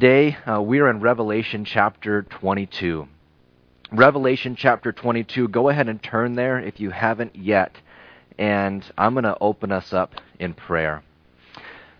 Today, 0.00 0.36
uh, 0.46 0.62
we 0.62 0.78
are 0.78 0.88
in 0.88 1.00
Revelation 1.00 1.64
chapter 1.64 2.22
22. 2.22 3.08
Revelation 3.90 4.54
chapter 4.54 4.92
22, 4.92 5.48
go 5.48 5.70
ahead 5.70 5.88
and 5.88 6.00
turn 6.00 6.36
there 6.36 6.60
if 6.60 6.78
you 6.78 6.90
haven't 6.90 7.34
yet. 7.34 7.74
And 8.38 8.84
I'm 8.96 9.14
going 9.14 9.24
to 9.24 9.36
open 9.40 9.72
us 9.72 9.92
up 9.92 10.14
in 10.38 10.54
prayer. 10.54 11.02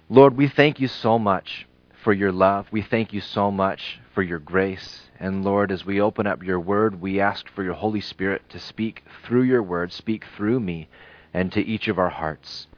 Lord, 0.09 0.37
we 0.37 0.47
thank 0.47 0.79
you 0.79 0.87
so 0.87 1.19
much 1.19 1.67
for 2.05 2.13
your 2.13 2.31
love. 2.31 2.69
We 2.71 2.83
thank 2.83 3.13
you 3.13 3.21
so 3.21 3.51
much 3.51 3.99
for 4.15 4.23
your 4.23 4.39
grace. 4.39 5.01
And 5.19 5.45
Lord, 5.45 5.73
as 5.73 5.85
we 5.85 6.01
open 6.01 6.29
up 6.29 6.45
your 6.45 6.61
word, 6.61 7.01
we 7.01 7.19
ask 7.19 7.49
for 7.49 7.65
your 7.65 7.75
Holy 7.75 8.01
Spirit 8.01 8.43
to 8.51 8.61
speak 8.61 9.03
through 9.25 9.43
your 9.43 9.65
word, 9.65 9.91
speak 9.91 10.25
through 10.37 10.61
me, 10.61 10.89
and 11.35 11.51
to 11.51 11.61
each 11.61 11.89
of 11.89 11.99
our 11.99 12.11
hearts. 12.11 12.69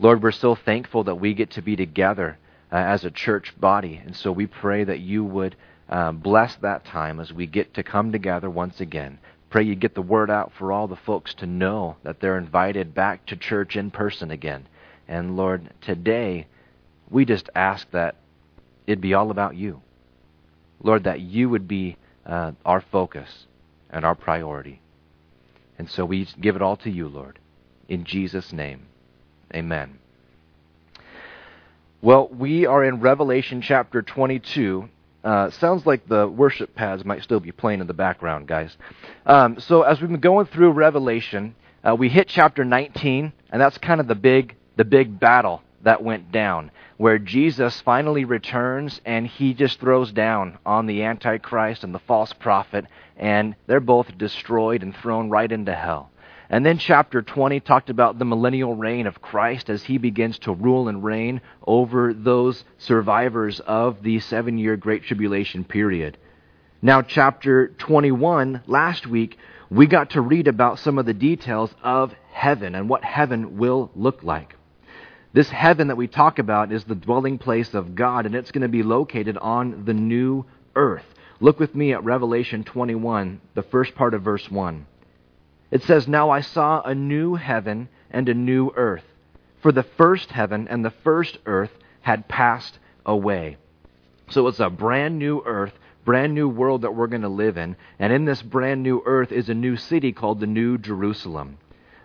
Lord, 0.00 0.20
we're 0.20 0.32
so 0.32 0.56
thankful 0.56 1.04
that 1.04 1.20
we 1.20 1.32
get 1.32 1.52
to 1.52 1.62
be 1.62 1.76
together 1.76 2.38
uh, 2.74 2.78
as 2.78 3.04
a 3.04 3.10
church 3.10 3.54
body. 3.60 4.02
And 4.04 4.16
so 4.16 4.32
we 4.32 4.48
pray 4.48 4.82
that 4.82 4.98
you 4.98 5.24
would 5.24 5.54
uh, 5.88 6.10
bless 6.10 6.56
that 6.56 6.84
time 6.84 7.20
as 7.20 7.32
we 7.32 7.46
get 7.46 7.74
to 7.74 7.84
come 7.84 8.10
together 8.10 8.50
once 8.50 8.80
again. 8.80 9.20
Pray 9.48 9.62
you 9.62 9.76
get 9.76 9.94
the 9.94 10.02
word 10.02 10.28
out 10.28 10.50
for 10.58 10.72
all 10.72 10.88
the 10.88 10.96
folks 10.96 11.34
to 11.34 11.46
know 11.46 11.96
that 12.02 12.18
they're 12.18 12.36
invited 12.36 12.92
back 12.92 13.24
to 13.26 13.36
church 13.36 13.76
in 13.76 13.92
person 13.92 14.32
again. 14.32 14.66
And 15.06 15.36
Lord, 15.36 15.70
today 15.82 16.48
we 17.08 17.24
just 17.24 17.48
ask 17.54 17.88
that 17.92 18.16
it 18.88 19.00
be 19.00 19.14
all 19.14 19.30
about 19.30 19.54
you. 19.54 19.80
Lord, 20.82 21.04
that 21.04 21.20
you 21.20 21.48
would 21.48 21.68
be 21.68 21.96
uh, 22.26 22.52
our 22.64 22.80
focus 22.80 23.46
and 23.88 24.04
our 24.04 24.16
priority. 24.16 24.80
And 25.78 25.88
so 25.88 26.04
we 26.04 26.26
give 26.40 26.56
it 26.56 26.62
all 26.62 26.76
to 26.78 26.90
you, 26.90 27.06
Lord. 27.06 27.38
In 27.88 28.02
Jesus' 28.02 28.52
name, 28.52 28.86
amen. 29.54 30.00
Well, 32.04 32.28
we 32.28 32.66
are 32.66 32.84
in 32.84 33.00
Revelation 33.00 33.62
chapter 33.62 34.02
22. 34.02 34.90
Uh, 35.24 35.48
sounds 35.48 35.86
like 35.86 36.06
the 36.06 36.28
worship 36.28 36.74
pads 36.74 37.02
might 37.02 37.22
still 37.22 37.40
be 37.40 37.50
playing 37.50 37.80
in 37.80 37.86
the 37.86 37.94
background, 37.94 38.46
guys. 38.46 38.76
Um, 39.24 39.58
so 39.58 39.84
as 39.84 40.02
we've 40.02 40.10
been 40.10 40.20
going 40.20 40.44
through 40.44 40.72
Revelation, 40.72 41.54
uh, 41.82 41.96
we 41.98 42.10
hit 42.10 42.28
chapter 42.28 42.62
19, 42.62 43.32
and 43.48 43.62
that's 43.62 43.78
kind 43.78 44.02
of 44.02 44.06
the 44.06 44.14
big 44.14 44.54
the 44.76 44.84
big 44.84 45.18
battle 45.18 45.62
that 45.80 46.02
went 46.02 46.30
down, 46.30 46.72
where 46.98 47.18
Jesus 47.18 47.80
finally 47.80 48.26
returns 48.26 49.00
and 49.06 49.26
he 49.26 49.54
just 49.54 49.80
throws 49.80 50.12
down 50.12 50.58
on 50.66 50.84
the 50.84 51.04
Antichrist 51.04 51.84
and 51.84 51.94
the 51.94 52.00
false 52.00 52.34
prophet, 52.34 52.84
and 53.16 53.56
they're 53.66 53.80
both 53.80 54.18
destroyed 54.18 54.82
and 54.82 54.94
thrown 54.94 55.30
right 55.30 55.50
into 55.50 55.74
hell. 55.74 56.10
And 56.50 56.64
then 56.64 56.78
chapter 56.78 57.22
20 57.22 57.60
talked 57.60 57.90
about 57.90 58.18
the 58.18 58.24
millennial 58.24 58.74
reign 58.74 59.06
of 59.06 59.22
Christ 59.22 59.70
as 59.70 59.84
he 59.84 59.98
begins 59.98 60.38
to 60.40 60.52
rule 60.52 60.88
and 60.88 61.02
reign 61.02 61.40
over 61.66 62.12
those 62.12 62.64
survivors 62.78 63.60
of 63.60 64.02
the 64.02 64.20
seven 64.20 64.58
year 64.58 64.76
Great 64.76 65.04
Tribulation 65.04 65.64
period. 65.64 66.18
Now, 66.82 67.00
chapter 67.00 67.68
21, 67.68 68.62
last 68.66 69.06
week, 69.06 69.38
we 69.70 69.86
got 69.86 70.10
to 70.10 70.20
read 70.20 70.46
about 70.46 70.78
some 70.78 70.98
of 70.98 71.06
the 71.06 71.14
details 71.14 71.74
of 71.82 72.14
heaven 72.30 72.74
and 72.74 72.90
what 72.90 73.02
heaven 73.02 73.56
will 73.56 73.90
look 73.94 74.22
like. 74.22 74.54
This 75.32 75.48
heaven 75.48 75.88
that 75.88 75.96
we 75.96 76.06
talk 76.06 76.38
about 76.38 76.70
is 76.70 76.84
the 76.84 76.94
dwelling 76.94 77.38
place 77.38 77.72
of 77.72 77.94
God, 77.94 78.26
and 78.26 78.34
it's 78.34 78.52
going 78.52 78.62
to 78.62 78.68
be 78.68 78.82
located 78.82 79.38
on 79.38 79.84
the 79.86 79.94
new 79.94 80.44
earth. 80.76 81.06
Look 81.40 81.58
with 81.58 81.74
me 81.74 81.92
at 81.92 82.04
Revelation 82.04 82.64
21, 82.64 83.40
the 83.54 83.62
first 83.62 83.94
part 83.94 84.14
of 84.14 84.22
verse 84.22 84.48
1. 84.50 84.86
It 85.70 85.82
says, 85.82 86.06
Now 86.06 86.30
I 86.30 86.40
saw 86.40 86.82
a 86.82 86.94
new 86.94 87.34
heaven 87.34 87.88
and 88.10 88.28
a 88.28 88.34
new 88.34 88.70
earth, 88.76 89.04
for 89.60 89.72
the 89.72 89.82
first 89.82 90.30
heaven 90.30 90.68
and 90.68 90.84
the 90.84 90.90
first 90.90 91.38
earth 91.46 91.72
had 92.02 92.28
passed 92.28 92.78
away. 93.06 93.56
So 94.28 94.46
it's 94.46 94.60
a 94.60 94.70
brand 94.70 95.18
new 95.18 95.42
earth, 95.44 95.72
brand 96.04 96.34
new 96.34 96.48
world 96.48 96.82
that 96.82 96.94
we're 96.94 97.06
going 97.06 97.22
to 97.22 97.28
live 97.28 97.56
in. 97.56 97.76
And 97.98 98.12
in 98.12 98.24
this 98.24 98.42
brand 98.42 98.82
new 98.82 99.02
earth 99.04 99.32
is 99.32 99.48
a 99.48 99.54
new 99.54 99.76
city 99.76 100.12
called 100.12 100.40
the 100.40 100.46
New 100.46 100.78
Jerusalem. 100.78 101.58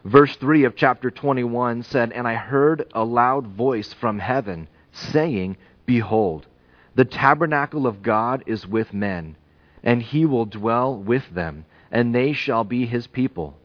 Verse 0.05 0.35
3 0.37 0.63
of 0.63 0.75
chapter 0.75 1.11
21 1.11 1.83
said, 1.83 2.11
And 2.11 2.27
I 2.27 2.35
heard 2.35 2.89
a 2.93 3.03
loud 3.03 3.47
voice 3.47 3.93
from 3.93 4.19
heaven 4.19 4.67
saying, 4.91 5.57
Behold, 5.85 6.47
the 6.95 7.05
tabernacle 7.05 7.85
of 7.85 8.01
God 8.01 8.43
is 8.45 8.65
with 8.65 8.93
men, 8.93 9.35
and 9.83 10.01
he 10.01 10.25
will 10.25 10.45
dwell 10.45 10.95
with 10.95 11.29
them 11.33 11.65
and 11.91 12.13
they 12.13 12.33
shall 12.33 12.63
be 12.63 12.85
his 12.85 13.07
people. 13.07 13.57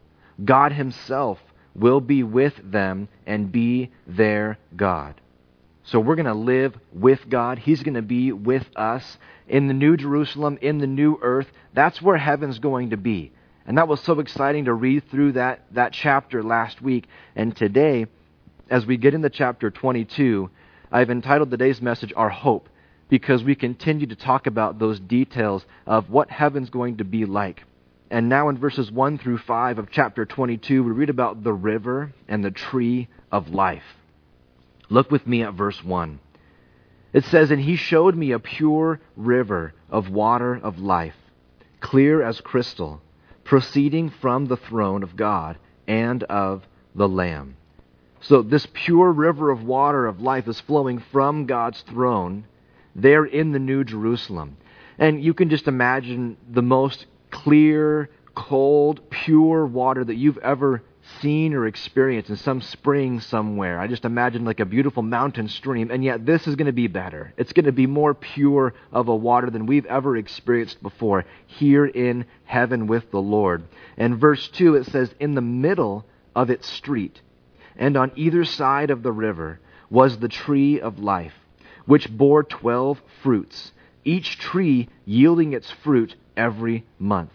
God 0.43 0.71
himself 0.71 1.39
will 1.75 2.01
be 2.01 2.23
with 2.23 2.53
them 2.63 3.07
and 3.25 3.51
be 3.51 3.91
their 4.07 4.57
God. 4.75 5.19
So 5.83 5.99
we're 5.99 6.15
going 6.15 6.25
to 6.25 6.33
live 6.33 6.75
with 6.93 7.29
God. 7.29 7.59
He's 7.59 7.83
going 7.83 7.93
to 7.93 8.01
be 8.01 8.31
with 8.31 8.65
us 8.75 9.17
in 9.47 9.67
the 9.67 9.73
New 9.73 9.97
Jerusalem, 9.97 10.57
in 10.61 10.79
the 10.79 10.87
new 10.87 11.19
earth. 11.21 11.47
That's 11.73 12.01
where 12.01 12.17
heaven's 12.17 12.59
going 12.59 12.89
to 12.89 12.97
be. 12.97 13.31
And 13.67 13.77
that 13.77 13.87
was 13.87 14.01
so 14.01 14.19
exciting 14.19 14.65
to 14.65 14.73
read 14.73 15.09
through 15.09 15.33
that, 15.33 15.61
that 15.71 15.93
chapter 15.93 16.41
last 16.43 16.81
week. 16.81 17.07
And 17.35 17.55
today, 17.55 18.07
as 18.69 18.85
we 18.85 18.97
get 18.97 19.13
into 19.13 19.29
chapter 19.29 19.69
22, 19.69 20.49
I've 20.91 21.09
entitled 21.09 21.51
today's 21.51 21.81
message 21.81 22.13
Our 22.15 22.29
Hope, 22.29 22.69
because 23.09 23.43
we 23.43 23.55
continue 23.55 24.07
to 24.07 24.15
talk 24.15 24.47
about 24.47 24.79
those 24.79 24.99
details 24.99 25.65
of 25.85 26.09
what 26.09 26.31
heaven's 26.31 26.69
going 26.69 26.97
to 26.97 27.03
be 27.03 27.25
like. 27.25 27.63
And 28.09 28.29
now 28.29 28.49
in 28.49 28.57
verses 28.57 28.91
1 28.91 29.17
through 29.17 29.39
5 29.39 29.79
of 29.79 29.89
chapter 29.89 30.25
22, 30.25 30.83
we 30.83 30.91
read 30.91 31.09
about 31.09 31.43
the 31.43 31.53
river 31.53 32.13
and 32.27 32.43
the 32.43 32.51
tree 32.51 33.07
of 33.31 33.49
life. 33.49 33.83
Look 34.89 35.09
with 35.09 35.25
me 35.25 35.41
at 35.41 35.53
verse 35.53 35.83
1. 35.83 36.19
It 37.13 37.25
says, 37.25 37.49
And 37.49 37.61
he 37.61 37.75
showed 37.75 38.15
me 38.15 38.31
a 38.31 38.39
pure 38.39 38.99
river 39.15 39.73
of 39.89 40.09
water 40.09 40.55
of 40.55 40.79
life, 40.79 41.15
clear 41.79 42.21
as 42.21 42.41
crystal, 42.41 43.01
proceeding 43.43 44.09
from 44.09 44.45
the 44.45 44.57
throne 44.57 45.01
of 45.01 45.15
God 45.15 45.57
and 45.87 46.23
of 46.23 46.63
the 46.93 47.07
Lamb. 47.07 47.57
So 48.21 48.41
this 48.41 48.67
pure 48.73 49.11
river 49.11 49.49
of 49.49 49.63
water 49.63 50.05
of 50.05 50.21
life 50.21 50.47
is 50.47 50.59
flowing 50.59 50.99
from 51.11 51.45
God's 51.45 51.81
throne 51.81 52.45
there 52.95 53.25
in 53.25 53.51
the 53.51 53.59
New 53.59 53.83
Jerusalem. 53.83 54.57
And 54.97 55.23
you 55.23 55.33
can 55.33 55.49
just 55.49 55.67
imagine 55.67 56.37
the 56.49 56.61
most 56.61 57.05
clear, 57.35 58.09
cold, 58.33 59.09
pure 59.09 59.65
water 59.65 60.03
that 60.03 60.15
you've 60.15 60.37
ever 60.37 60.81
seen 61.21 61.53
or 61.53 61.67
experienced 61.67 62.29
in 62.29 62.37
some 62.37 62.61
spring 62.61 63.19
somewhere. 63.19 63.79
I 63.79 63.87
just 63.87 64.05
imagine 64.05 64.45
like 64.45 64.61
a 64.61 64.65
beautiful 64.65 65.03
mountain 65.03 65.49
stream, 65.49 65.91
and 65.91 66.03
yet 66.03 66.25
this 66.25 66.47
is 66.47 66.55
going 66.55 66.67
to 66.67 66.71
be 66.71 66.87
better. 66.87 67.33
It's 67.37 67.51
going 67.51 67.65
to 67.65 67.73
be 67.73 67.87
more 67.87 68.13
pure 68.13 68.73
of 68.91 69.09
a 69.09 69.15
water 69.15 69.49
than 69.49 69.65
we've 69.65 69.85
ever 69.85 70.15
experienced 70.15 70.81
before 70.81 71.25
here 71.45 71.85
in 71.85 72.25
heaven 72.45 72.87
with 72.87 73.11
the 73.11 73.21
Lord. 73.21 73.65
And 73.97 74.17
verse 74.17 74.47
2 74.47 74.75
it 74.75 74.85
says, 74.85 75.13
In 75.19 75.35
the 75.35 75.41
middle 75.41 76.05
of 76.35 76.49
its 76.49 76.67
street, 76.67 77.21
and 77.75 77.97
on 77.97 78.13
either 78.15 78.45
side 78.45 78.89
of 78.89 79.03
the 79.03 79.11
river, 79.11 79.59
was 79.89 80.17
the 80.17 80.29
tree 80.29 80.79
of 80.79 80.99
life, 80.99 81.35
which 81.85 82.09
bore 82.09 82.43
twelve 82.43 83.01
fruits, 83.21 83.73
each 84.05 84.39
tree 84.39 84.87
yielding 85.05 85.53
its 85.53 85.69
fruit 85.69 86.15
every 86.37 86.85
month. 86.99 87.31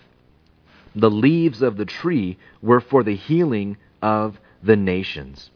The 0.94 1.10
leaves 1.10 1.62
of 1.62 1.76
the 1.76 1.84
tree 1.84 2.38
were 2.62 2.80
for 2.80 3.02
the 3.02 3.16
healing 3.16 3.76
of 4.02 4.38
the 4.62 4.76
nations. 4.76 5.50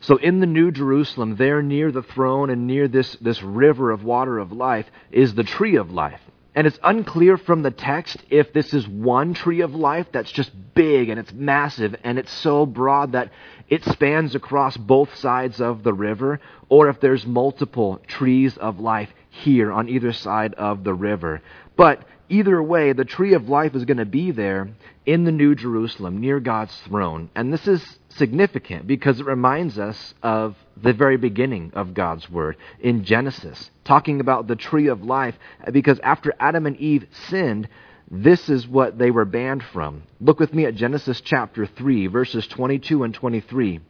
So 0.00 0.16
in 0.16 0.40
the 0.40 0.46
New 0.46 0.72
Jerusalem, 0.72 1.36
there 1.36 1.62
near 1.62 1.92
the 1.92 2.02
throne 2.02 2.50
and 2.50 2.66
near 2.66 2.88
this, 2.88 3.16
this 3.20 3.42
river 3.42 3.90
of 3.90 4.02
water 4.02 4.38
of 4.38 4.50
life, 4.50 4.86
is 5.12 5.34
the 5.34 5.44
tree 5.44 5.76
of 5.76 5.92
life. 5.92 6.20
And 6.54 6.66
it's 6.66 6.78
unclear 6.82 7.38
from 7.38 7.62
the 7.62 7.70
text 7.70 8.18
if 8.28 8.52
this 8.52 8.74
is 8.74 8.86
one 8.86 9.32
tree 9.32 9.60
of 9.60 9.74
life 9.74 10.06
that's 10.12 10.30
just 10.30 10.50
big 10.74 11.08
and 11.08 11.18
it's 11.18 11.32
massive 11.32 11.96
and 12.04 12.18
it's 12.18 12.32
so 12.32 12.66
broad 12.66 13.12
that 13.12 13.30
it 13.68 13.84
spans 13.84 14.34
across 14.34 14.76
both 14.76 15.14
sides 15.16 15.60
of 15.60 15.82
the 15.82 15.94
river, 15.94 16.40
or 16.68 16.88
if 16.88 17.00
there's 17.00 17.24
multiple 17.24 18.02
trees 18.06 18.56
of 18.58 18.80
life 18.80 19.08
here 19.30 19.72
on 19.72 19.88
either 19.88 20.12
side 20.12 20.52
of 20.54 20.84
the 20.84 20.92
river. 20.92 21.40
But 21.74 22.02
either 22.32 22.62
way, 22.62 22.92
the 22.92 23.04
tree 23.04 23.34
of 23.34 23.48
life 23.48 23.74
is 23.74 23.84
going 23.84 23.98
to 23.98 24.06
be 24.06 24.30
there 24.30 24.70
in 25.04 25.24
the 25.24 25.32
New 25.32 25.54
Jerusalem, 25.54 26.18
near 26.18 26.40
God's 26.40 26.74
throne. 26.86 27.28
And 27.34 27.52
this 27.52 27.68
is 27.68 27.98
significant 28.08 28.86
because 28.86 29.20
it 29.20 29.26
reminds 29.26 29.78
us 29.78 30.14
of 30.22 30.56
the 30.80 30.94
very 30.94 31.18
beginning 31.18 31.72
of 31.74 31.92
God's 31.92 32.30
Word 32.30 32.56
in 32.80 33.04
Genesis, 33.04 33.70
talking 33.84 34.20
about 34.20 34.46
the 34.46 34.56
tree 34.56 34.86
of 34.86 35.02
life, 35.02 35.34
because 35.70 35.98
after 36.00 36.32
Adam 36.40 36.66
and 36.66 36.76
Eve 36.78 37.06
sinned, 37.28 37.68
this 38.10 38.48
is 38.48 38.66
what 38.66 38.98
they 38.98 39.10
were 39.10 39.24
banned 39.24 39.62
from. 39.62 40.02
Look 40.20 40.40
with 40.40 40.54
me 40.54 40.64
at 40.64 40.74
Genesis 40.74 41.20
chapter 41.20 41.66
3, 41.66 42.06
verses 42.06 42.46
22 42.46 43.04
and 43.04 43.12
23. 43.12 43.80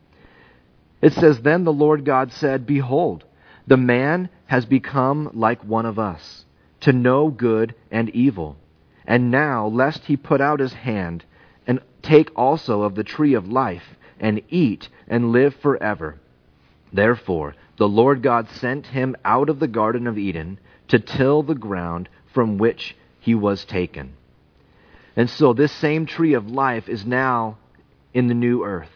It 1.00 1.12
says, 1.12 1.40
Then 1.40 1.64
the 1.64 1.72
Lord 1.72 2.04
God 2.04 2.32
said, 2.32 2.66
Behold, 2.66 3.24
the 3.66 3.76
man 3.76 4.28
has 4.46 4.66
become 4.66 5.30
like 5.34 5.64
one 5.64 5.86
of 5.86 5.98
us 5.98 6.44
to 6.82 6.92
know 6.92 7.28
good 7.28 7.74
and 7.90 8.08
evil. 8.10 8.56
And 9.06 9.30
now, 9.30 9.66
lest 9.66 10.04
he 10.04 10.16
put 10.16 10.40
out 10.40 10.60
his 10.60 10.72
hand 10.72 11.24
and 11.66 11.80
take 12.02 12.30
also 12.36 12.82
of 12.82 12.94
the 12.94 13.04
tree 13.04 13.34
of 13.34 13.48
life, 13.48 13.96
and 14.22 14.40
eat 14.48 14.88
and 15.08 15.32
live 15.32 15.54
forever. 15.56 16.16
Therefore, 16.92 17.54
the 17.76 17.88
Lord 17.88 18.22
God 18.22 18.48
sent 18.48 18.86
him 18.86 19.16
out 19.24 19.48
of 19.48 19.58
the 19.58 19.68
Garden 19.68 20.06
of 20.06 20.16
Eden 20.16 20.58
to 20.88 20.98
till 20.98 21.42
the 21.42 21.54
ground 21.54 22.08
from 22.32 22.58
which 22.58 22.96
he 23.18 23.34
was 23.34 23.64
taken. 23.64 24.14
And 25.16 25.28
so 25.28 25.52
this 25.52 25.72
same 25.72 26.06
tree 26.06 26.34
of 26.34 26.50
life 26.50 26.88
is 26.88 27.04
now 27.04 27.58
in 28.14 28.28
the 28.28 28.34
new 28.34 28.64
earth, 28.64 28.92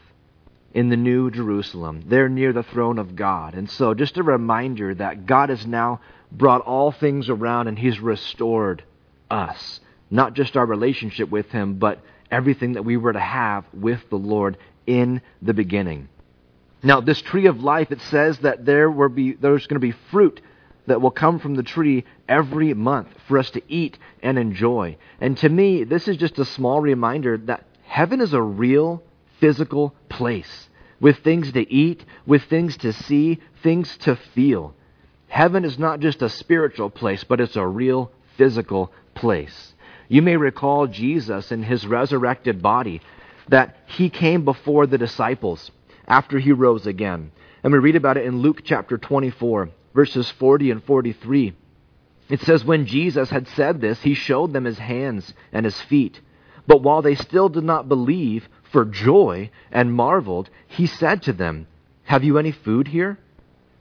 in 0.73 0.89
the 0.89 0.97
new 0.97 1.31
Jerusalem. 1.31 2.05
They're 2.07 2.29
near 2.29 2.53
the 2.53 2.63
throne 2.63 2.99
of 2.99 3.17
God. 3.17 3.55
And 3.55 3.69
so 3.69 3.95
just 3.95 4.17
a 4.17 4.23
reminder 4.23 4.95
that 4.95 5.27
God 5.27 5.51
is 5.51 5.67
now 5.67 6.01
brought 6.33 6.63
all 6.63 6.93
things 6.93 7.29
around 7.29 7.69
and 7.69 7.79
he's 7.79 8.01
restored 8.01 8.83
us. 9.31 9.81
Not 10.11 10.35
just 10.35 10.57
our 10.57 10.67
relationship 10.67 11.31
with 11.31 11.51
him, 11.51 11.79
but 11.79 12.01
everything 12.31 12.75
that 12.75 12.85
we 12.85 12.97
were 12.97 13.13
to 13.13 13.21
have 13.21 13.65
with 13.73 14.09
the 14.11 14.17
Lord 14.17 14.57
in 14.87 15.21
the 15.43 15.55
beginning. 15.55 16.09
Now, 16.83 17.01
this 17.01 17.21
tree 17.21 17.47
of 17.47 17.63
life, 17.63 17.91
it 17.91 18.01
says 18.03 18.39
that 18.39 18.65
there 18.65 18.91
will 18.91 19.09
be, 19.09 19.33
there's 19.33 19.67
going 19.67 19.81
to 19.81 19.87
be 19.87 19.97
fruit 20.11 20.41
that 20.87 21.01
will 21.01 21.11
come 21.11 21.41
from 21.41 21.57
the 21.57 21.63
tree 21.65 22.05
every 22.29 22.73
month 22.75 23.09
for 23.27 23.39
us 23.39 23.51
to 23.51 23.63
eat 23.69 23.99
and 24.23 24.39
enjoy. 24.39 24.97
And 25.21 25.37
to 25.39 25.49
me, 25.49 25.83
this 25.83 26.07
is 26.07 26.17
just 26.17 26.39
a 26.39 26.45
small 26.45 26.81
reminder 26.81 27.39
that 27.39 27.65
heaven 27.83 28.21
is 28.21 28.33
a 28.33 28.43
real 28.43 29.03
physical 29.41 29.95
place 30.09 30.69
with 31.01 31.19
things 31.19 31.51
to 31.53 31.73
eat, 31.73 32.05
with 32.25 32.45
things 32.45 32.77
to 32.79 32.93
see, 32.93 33.41
things 33.63 33.97
to 33.99 34.15
feel. 34.17 34.75
Heaven 35.29 35.65
is 35.65 35.79
not 35.79 36.01
just 36.01 36.23
a 36.23 36.29
spiritual 36.29 36.91
place, 36.91 37.25
but 37.25 37.41
it's 37.41 37.57
a 37.57 37.67
real 37.67 38.11
physical 38.37 38.93
place. 39.15 39.75
You 40.09 40.23
may 40.23 40.37
recall 40.37 40.87
Jesus 40.87 41.51
in 41.51 41.63
his 41.63 41.87
resurrected 41.87 42.63
body 42.63 43.01
that 43.49 43.77
he 43.87 44.09
came 44.11 44.45
before 44.45 44.87
the 44.87 44.99
disciples 44.99 45.71
after 46.07 46.39
he 46.39 46.53
rose 46.53 46.87
again. 46.87 47.33
And 47.63 47.73
we 47.73 47.79
read 47.79 47.97
about 47.97 48.17
it 48.17 48.27
in 48.27 48.43
Luke 48.43 48.63
chapter 48.65 48.99
24, 48.99 49.71
verses 49.95 50.31
40 50.31 50.71
and 50.71 50.85
43. 50.85 51.55
It 52.29 52.41
says, 52.41 52.65
When 52.65 52.87
Jesus 52.87 53.31
had 53.31 53.49
said 53.49 53.81
this, 53.81 54.01
he 54.03 54.15
showed 54.15 54.53
them 54.53 54.65
his 54.65 54.79
hands 54.79 55.33
and 55.53 55.65
his 55.65 55.81
feet. 55.81 56.21
But 56.67 56.83
while 56.83 57.03
they 57.03 57.15
still 57.15 57.49
did 57.49 57.65
not 57.65 57.89
believe 57.89 58.49
for 58.73 58.85
joy 58.85 59.51
and 59.71 59.93
marveled, 59.93 60.51
he 60.67 60.87
said 60.87 61.23
to 61.23 61.33
them, 61.33 61.67
Have 62.05 62.25
you 62.25 62.39
any 62.39 62.53
food 62.53 62.89
here? 62.89 63.19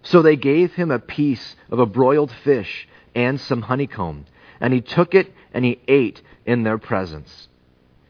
So 0.06 0.22
they 0.22 0.36
gave 0.36 0.74
him 0.74 0.92
a 0.92 1.00
piece 1.00 1.56
of 1.69 1.80
a 1.80 1.86
broiled 1.86 2.31
fish 2.44 2.88
and 3.16 3.40
some 3.40 3.63
honeycomb, 3.63 4.25
and 4.62 4.74
he 4.74 4.81
took 4.81 5.16
it 5.16 5.34
and 5.54 5.66
he 5.66 5.80
ate 5.88 6.22
in 6.46 6.63
their 6.63 6.78
presence. 6.78 7.48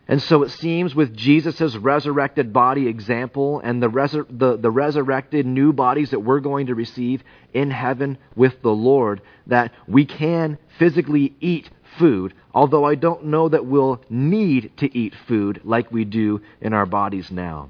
And 0.08 0.22
so 0.22 0.44
it 0.44 0.52
seems 0.52 0.94
with 0.94 1.16
Jesus' 1.16 1.76
resurrected 1.76 2.54
body 2.54 2.88
example 2.88 3.60
and 3.62 3.82
the, 3.82 4.26
the, 4.30 4.58
the 4.58 4.70
resurrected 4.70 5.46
new 5.48 5.74
bodies 5.74 6.12
that 6.12 6.20
we're 6.20 6.42
going 6.42 6.68
to 6.68 6.76
receive 6.76 7.24
in 7.54 7.72
heaven 7.72 8.18
with 8.36 8.62
the 8.62 8.74
Lord, 8.74 9.22
that 9.48 9.72
we 9.88 10.06
can 10.06 10.60
physically 10.78 11.34
eat 11.40 11.70
food, 11.98 12.34
although 12.54 12.84
I 12.84 12.96
don't 12.96 13.26
know 13.26 13.50
that 13.50 13.66
we'll 13.66 14.02
need 14.10 14.74
to 14.78 14.96
eat 14.96 15.16
food 15.28 15.62
like 15.64 15.92
we 15.92 16.06
do 16.06 16.42
in 16.62 16.74
our 16.74 16.86
bodies 16.86 17.32
now. 17.32 17.70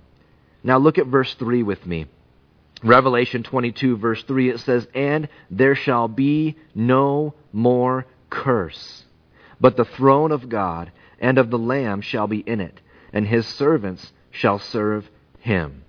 Now 0.63 0.77
look 0.77 0.97
at 0.97 1.05
verse 1.05 1.33
3 1.35 1.63
with 1.63 1.85
me. 1.85 2.07
Revelation 2.83 3.43
22, 3.43 3.97
verse 3.97 4.23
3, 4.23 4.49
it 4.49 4.59
says, 4.59 4.87
And 4.93 5.29
there 5.49 5.75
shall 5.75 6.07
be 6.07 6.55
no 6.73 7.33
more 7.51 8.05
curse, 8.29 9.05
but 9.59 9.77
the 9.77 9.85
throne 9.85 10.31
of 10.31 10.49
God 10.49 10.91
and 11.19 11.37
of 11.37 11.49
the 11.49 11.57
Lamb 11.57 12.01
shall 12.01 12.27
be 12.27 12.39
in 12.39 12.59
it, 12.59 12.81
and 13.13 13.25
his 13.25 13.47
servants 13.47 14.11
shall 14.29 14.59
serve 14.59 15.09
him. 15.39 15.83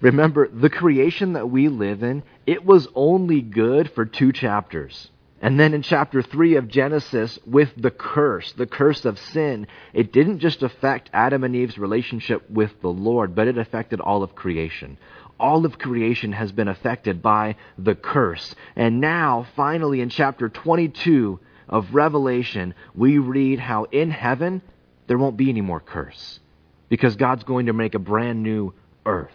Remember, 0.00 0.48
the 0.48 0.70
creation 0.70 1.34
that 1.34 1.48
we 1.48 1.68
live 1.68 2.02
in, 2.02 2.22
it 2.46 2.64
was 2.64 2.88
only 2.94 3.40
good 3.40 3.90
for 3.92 4.04
two 4.04 4.32
chapters. 4.32 5.10
And 5.40 5.60
then 5.60 5.74
in 5.74 5.82
chapter 5.82 6.22
3 6.22 6.56
of 6.56 6.68
Genesis, 6.68 7.38
with 7.46 7.70
the 7.76 7.90
curse, 7.90 8.52
the 8.52 8.66
curse 8.66 9.04
of 9.04 9.18
sin, 9.18 9.66
it 9.92 10.12
didn't 10.12 10.40
just 10.40 10.62
affect 10.62 11.10
Adam 11.12 11.44
and 11.44 11.54
Eve's 11.54 11.78
relationship 11.78 12.50
with 12.50 12.80
the 12.80 12.90
Lord, 12.90 13.34
but 13.34 13.46
it 13.46 13.58
affected 13.58 14.00
all 14.00 14.22
of 14.22 14.34
creation. 14.34 14.96
All 15.38 15.66
of 15.66 15.78
creation 15.78 16.32
has 16.32 16.52
been 16.52 16.68
affected 16.68 17.22
by 17.22 17.56
the 17.76 17.94
curse. 17.94 18.54
And 18.74 19.00
now, 19.00 19.46
finally, 19.54 20.00
in 20.00 20.08
chapter 20.08 20.48
22, 20.48 21.40
of 21.68 21.94
Revelation, 21.94 22.74
we 22.94 23.18
read 23.18 23.58
how 23.58 23.84
in 23.84 24.10
heaven 24.10 24.62
there 25.06 25.18
won't 25.18 25.36
be 25.36 25.48
any 25.48 25.60
more 25.60 25.80
curse 25.80 26.40
because 26.88 27.16
God's 27.16 27.44
going 27.44 27.66
to 27.66 27.72
make 27.72 27.94
a 27.94 28.00
brand 28.00 28.42
new 28.42 28.72
earth. 29.04 29.32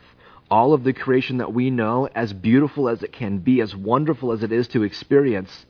All 0.49 0.73
of 0.73 0.83
the 0.83 0.93
creation 0.93 1.37
that 1.37 1.53
we 1.53 1.69
know, 1.69 2.07
as 2.13 2.33
beautiful 2.33 2.89
as 2.89 3.03
it 3.03 3.13
can 3.13 3.39
be, 3.39 3.61
as 3.61 3.75
wonderful 3.75 4.31
as 4.31 4.43
it 4.43 4.51
is 4.51 4.67
to 4.69 4.83
experience, 4.83 5.65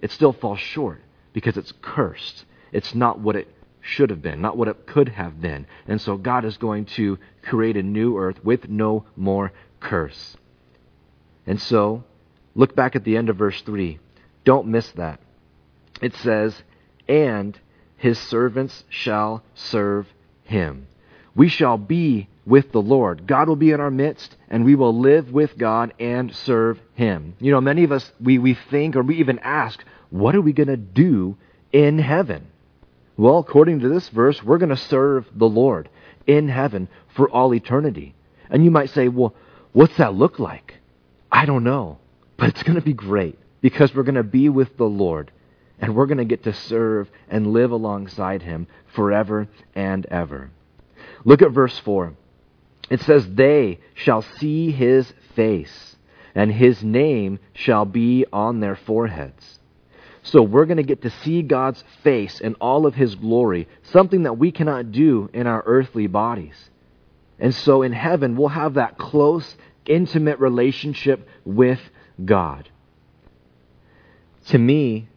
it 0.00 0.10
still 0.10 0.32
falls 0.32 0.60
short 0.60 1.00
because 1.32 1.56
it's 1.56 1.72
cursed. 1.80 2.44
It's 2.72 2.94
not 2.94 3.18
what 3.18 3.36
it 3.36 3.48
should 3.80 4.10
have 4.10 4.22
been, 4.22 4.40
not 4.40 4.56
what 4.56 4.68
it 4.68 4.86
could 4.86 5.08
have 5.08 5.40
been. 5.40 5.66
And 5.86 6.00
so 6.00 6.16
God 6.16 6.44
is 6.44 6.56
going 6.56 6.84
to 6.96 7.18
create 7.42 7.76
a 7.76 7.82
new 7.82 8.18
earth 8.18 8.44
with 8.44 8.68
no 8.68 9.04
more 9.16 9.52
curse. 9.80 10.36
And 11.46 11.60
so, 11.60 12.04
look 12.54 12.76
back 12.76 12.94
at 12.94 13.04
the 13.04 13.16
end 13.16 13.28
of 13.30 13.36
verse 13.36 13.60
3. 13.62 13.98
Don't 14.44 14.68
miss 14.68 14.90
that 14.92 15.20
it 16.00 16.14
says, 16.16 16.62
And 17.08 17.58
his 17.96 18.18
servants 18.18 18.84
shall 18.88 19.42
serve 19.54 20.06
him. 20.44 20.86
We 21.34 21.48
shall 21.48 21.78
be 21.78 22.28
with 22.46 22.72
the 22.72 22.82
Lord. 22.82 23.26
God 23.26 23.48
will 23.48 23.56
be 23.56 23.70
in 23.70 23.80
our 23.80 23.90
midst, 23.90 24.36
and 24.48 24.64
we 24.64 24.74
will 24.74 24.98
live 24.98 25.30
with 25.30 25.56
God 25.56 25.92
and 26.00 26.34
serve 26.34 26.80
him. 26.94 27.34
You 27.38 27.52
know, 27.52 27.60
many 27.60 27.84
of 27.84 27.92
us, 27.92 28.10
we, 28.20 28.38
we 28.38 28.54
think 28.54 28.96
or 28.96 29.02
we 29.02 29.16
even 29.16 29.38
ask, 29.40 29.82
what 30.08 30.34
are 30.34 30.40
we 30.40 30.52
going 30.52 30.68
to 30.68 30.76
do 30.76 31.36
in 31.72 31.98
heaven? 31.98 32.48
Well, 33.20 33.36
according 33.36 33.80
to 33.80 33.90
this 33.90 34.08
verse, 34.08 34.42
we're 34.42 34.56
going 34.56 34.70
to 34.70 34.78
serve 34.78 35.26
the 35.34 35.46
Lord 35.46 35.90
in 36.26 36.48
heaven 36.48 36.88
for 37.14 37.28
all 37.28 37.52
eternity. 37.52 38.14
And 38.48 38.64
you 38.64 38.70
might 38.70 38.88
say, 38.88 39.08
well, 39.08 39.34
what's 39.72 39.98
that 39.98 40.14
look 40.14 40.38
like? 40.38 40.76
I 41.30 41.44
don't 41.44 41.62
know. 41.62 41.98
But 42.38 42.48
it's 42.48 42.62
going 42.62 42.76
to 42.76 42.80
be 42.80 42.94
great 42.94 43.38
because 43.60 43.94
we're 43.94 44.04
going 44.04 44.14
to 44.14 44.22
be 44.22 44.48
with 44.48 44.74
the 44.78 44.88
Lord 44.88 45.32
and 45.78 45.94
we're 45.94 46.06
going 46.06 46.16
to 46.16 46.24
get 46.24 46.44
to 46.44 46.54
serve 46.54 47.10
and 47.28 47.52
live 47.52 47.72
alongside 47.72 48.40
him 48.40 48.66
forever 48.94 49.48
and 49.74 50.06
ever. 50.06 50.50
Look 51.22 51.42
at 51.42 51.50
verse 51.50 51.78
4. 51.80 52.14
It 52.88 53.02
says, 53.02 53.34
They 53.34 53.80
shall 53.92 54.22
see 54.22 54.70
his 54.70 55.12
face, 55.36 55.96
and 56.34 56.50
his 56.50 56.82
name 56.82 57.38
shall 57.52 57.84
be 57.84 58.24
on 58.32 58.60
their 58.60 58.76
foreheads. 58.76 59.59
So 60.22 60.42
we're 60.42 60.66
going 60.66 60.76
to 60.76 60.82
get 60.82 61.02
to 61.02 61.10
see 61.10 61.42
God's 61.42 61.82
face 62.02 62.40
in 62.40 62.54
all 62.54 62.86
of 62.86 62.94
his 62.94 63.14
glory, 63.14 63.68
something 63.84 64.24
that 64.24 64.38
we 64.38 64.52
cannot 64.52 64.92
do 64.92 65.30
in 65.32 65.46
our 65.46 65.62
earthly 65.64 66.06
bodies. 66.06 66.70
And 67.38 67.54
so 67.54 67.82
in 67.82 67.92
heaven, 67.92 68.36
we'll 68.36 68.48
have 68.48 68.74
that 68.74 68.98
close, 68.98 69.56
intimate 69.86 70.38
relationship 70.38 71.26
with 71.44 71.80
God. 72.22 72.68
To 74.48 74.58
me, 74.58 75.08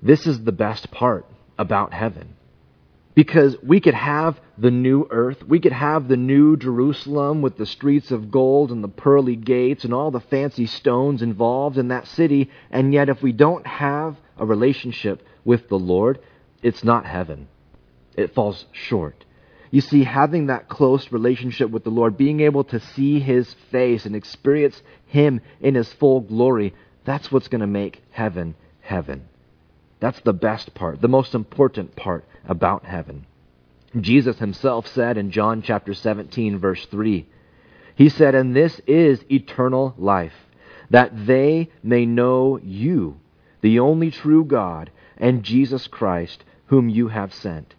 this 0.00 0.26
is 0.26 0.44
the 0.44 0.52
best 0.52 0.90
part 0.90 1.26
about 1.58 1.92
heaven. 1.92 2.36
Because 3.14 3.56
we 3.62 3.80
could 3.80 3.94
have 3.94 4.38
the 4.58 4.70
new 4.70 5.08
earth, 5.10 5.42
we 5.42 5.58
could 5.58 5.72
have 5.72 6.06
the 6.06 6.18
new 6.18 6.56
Jerusalem 6.56 7.40
with 7.40 7.56
the 7.56 7.64
streets 7.64 8.10
of 8.10 8.30
gold 8.30 8.70
and 8.70 8.84
the 8.84 8.88
pearly 8.88 9.36
gates 9.36 9.84
and 9.84 9.94
all 9.94 10.10
the 10.10 10.20
fancy 10.20 10.66
stones 10.66 11.22
involved 11.22 11.78
in 11.78 11.88
that 11.88 12.06
city, 12.06 12.50
and 12.70 12.92
yet 12.92 13.08
if 13.08 13.22
we 13.22 13.32
don't 13.32 13.66
have 13.66 14.16
a 14.38 14.46
relationship 14.46 15.22
with 15.44 15.68
the 15.68 15.78
Lord, 15.78 16.18
it's 16.62 16.84
not 16.84 17.06
heaven. 17.06 17.48
It 18.16 18.34
falls 18.34 18.64
short. 18.72 19.24
You 19.70 19.80
see, 19.80 20.04
having 20.04 20.46
that 20.46 20.68
close 20.68 21.12
relationship 21.12 21.70
with 21.70 21.84
the 21.84 21.90
Lord, 21.90 22.16
being 22.16 22.40
able 22.40 22.64
to 22.64 22.80
see 22.80 23.20
His 23.20 23.54
face 23.70 24.06
and 24.06 24.14
experience 24.14 24.80
Him 25.06 25.40
in 25.60 25.74
His 25.74 25.92
full 25.94 26.20
glory, 26.20 26.74
that's 27.04 27.30
what's 27.30 27.48
going 27.48 27.60
to 27.60 27.66
make 27.66 28.02
heaven 28.10 28.54
heaven. 28.86 29.28
That's 30.00 30.20
the 30.20 30.32
best 30.32 30.74
part, 30.74 31.00
the 31.00 31.08
most 31.08 31.34
important 31.34 31.96
part 31.96 32.24
about 32.48 32.84
heaven. 32.84 33.26
Jesus 34.00 34.38
himself 34.38 34.86
said 34.86 35.16
in 35.16 35.30
John 35.30 35.62
chapter 35.62 35.94
17, 35.94 36.58
verse 36.58 36.84
3, 36.86 37.26
He 37.94 38.08
said, 38.08 38.34
And 38.34 38.54
this 38.54 38.80
is 38.86 39.24
eternal 39.30 39.94
life, 39.96 40.34
that 40.90 41.26
they 41.26 41.70
may 41.82 42.06
know 42.06 42.58
you, 42.62 43.16
the 43.66 43.80
only 43.80 44.12
true 44.12 44.44
God, 44.44 44.92
and 45.16 45.42
Jesus 45.42 45.88
Christ, 45.88 46.44
whom 46.66 46.88
you 46.88 47.08
have 47.08 47.34
sent. 47.34 47.74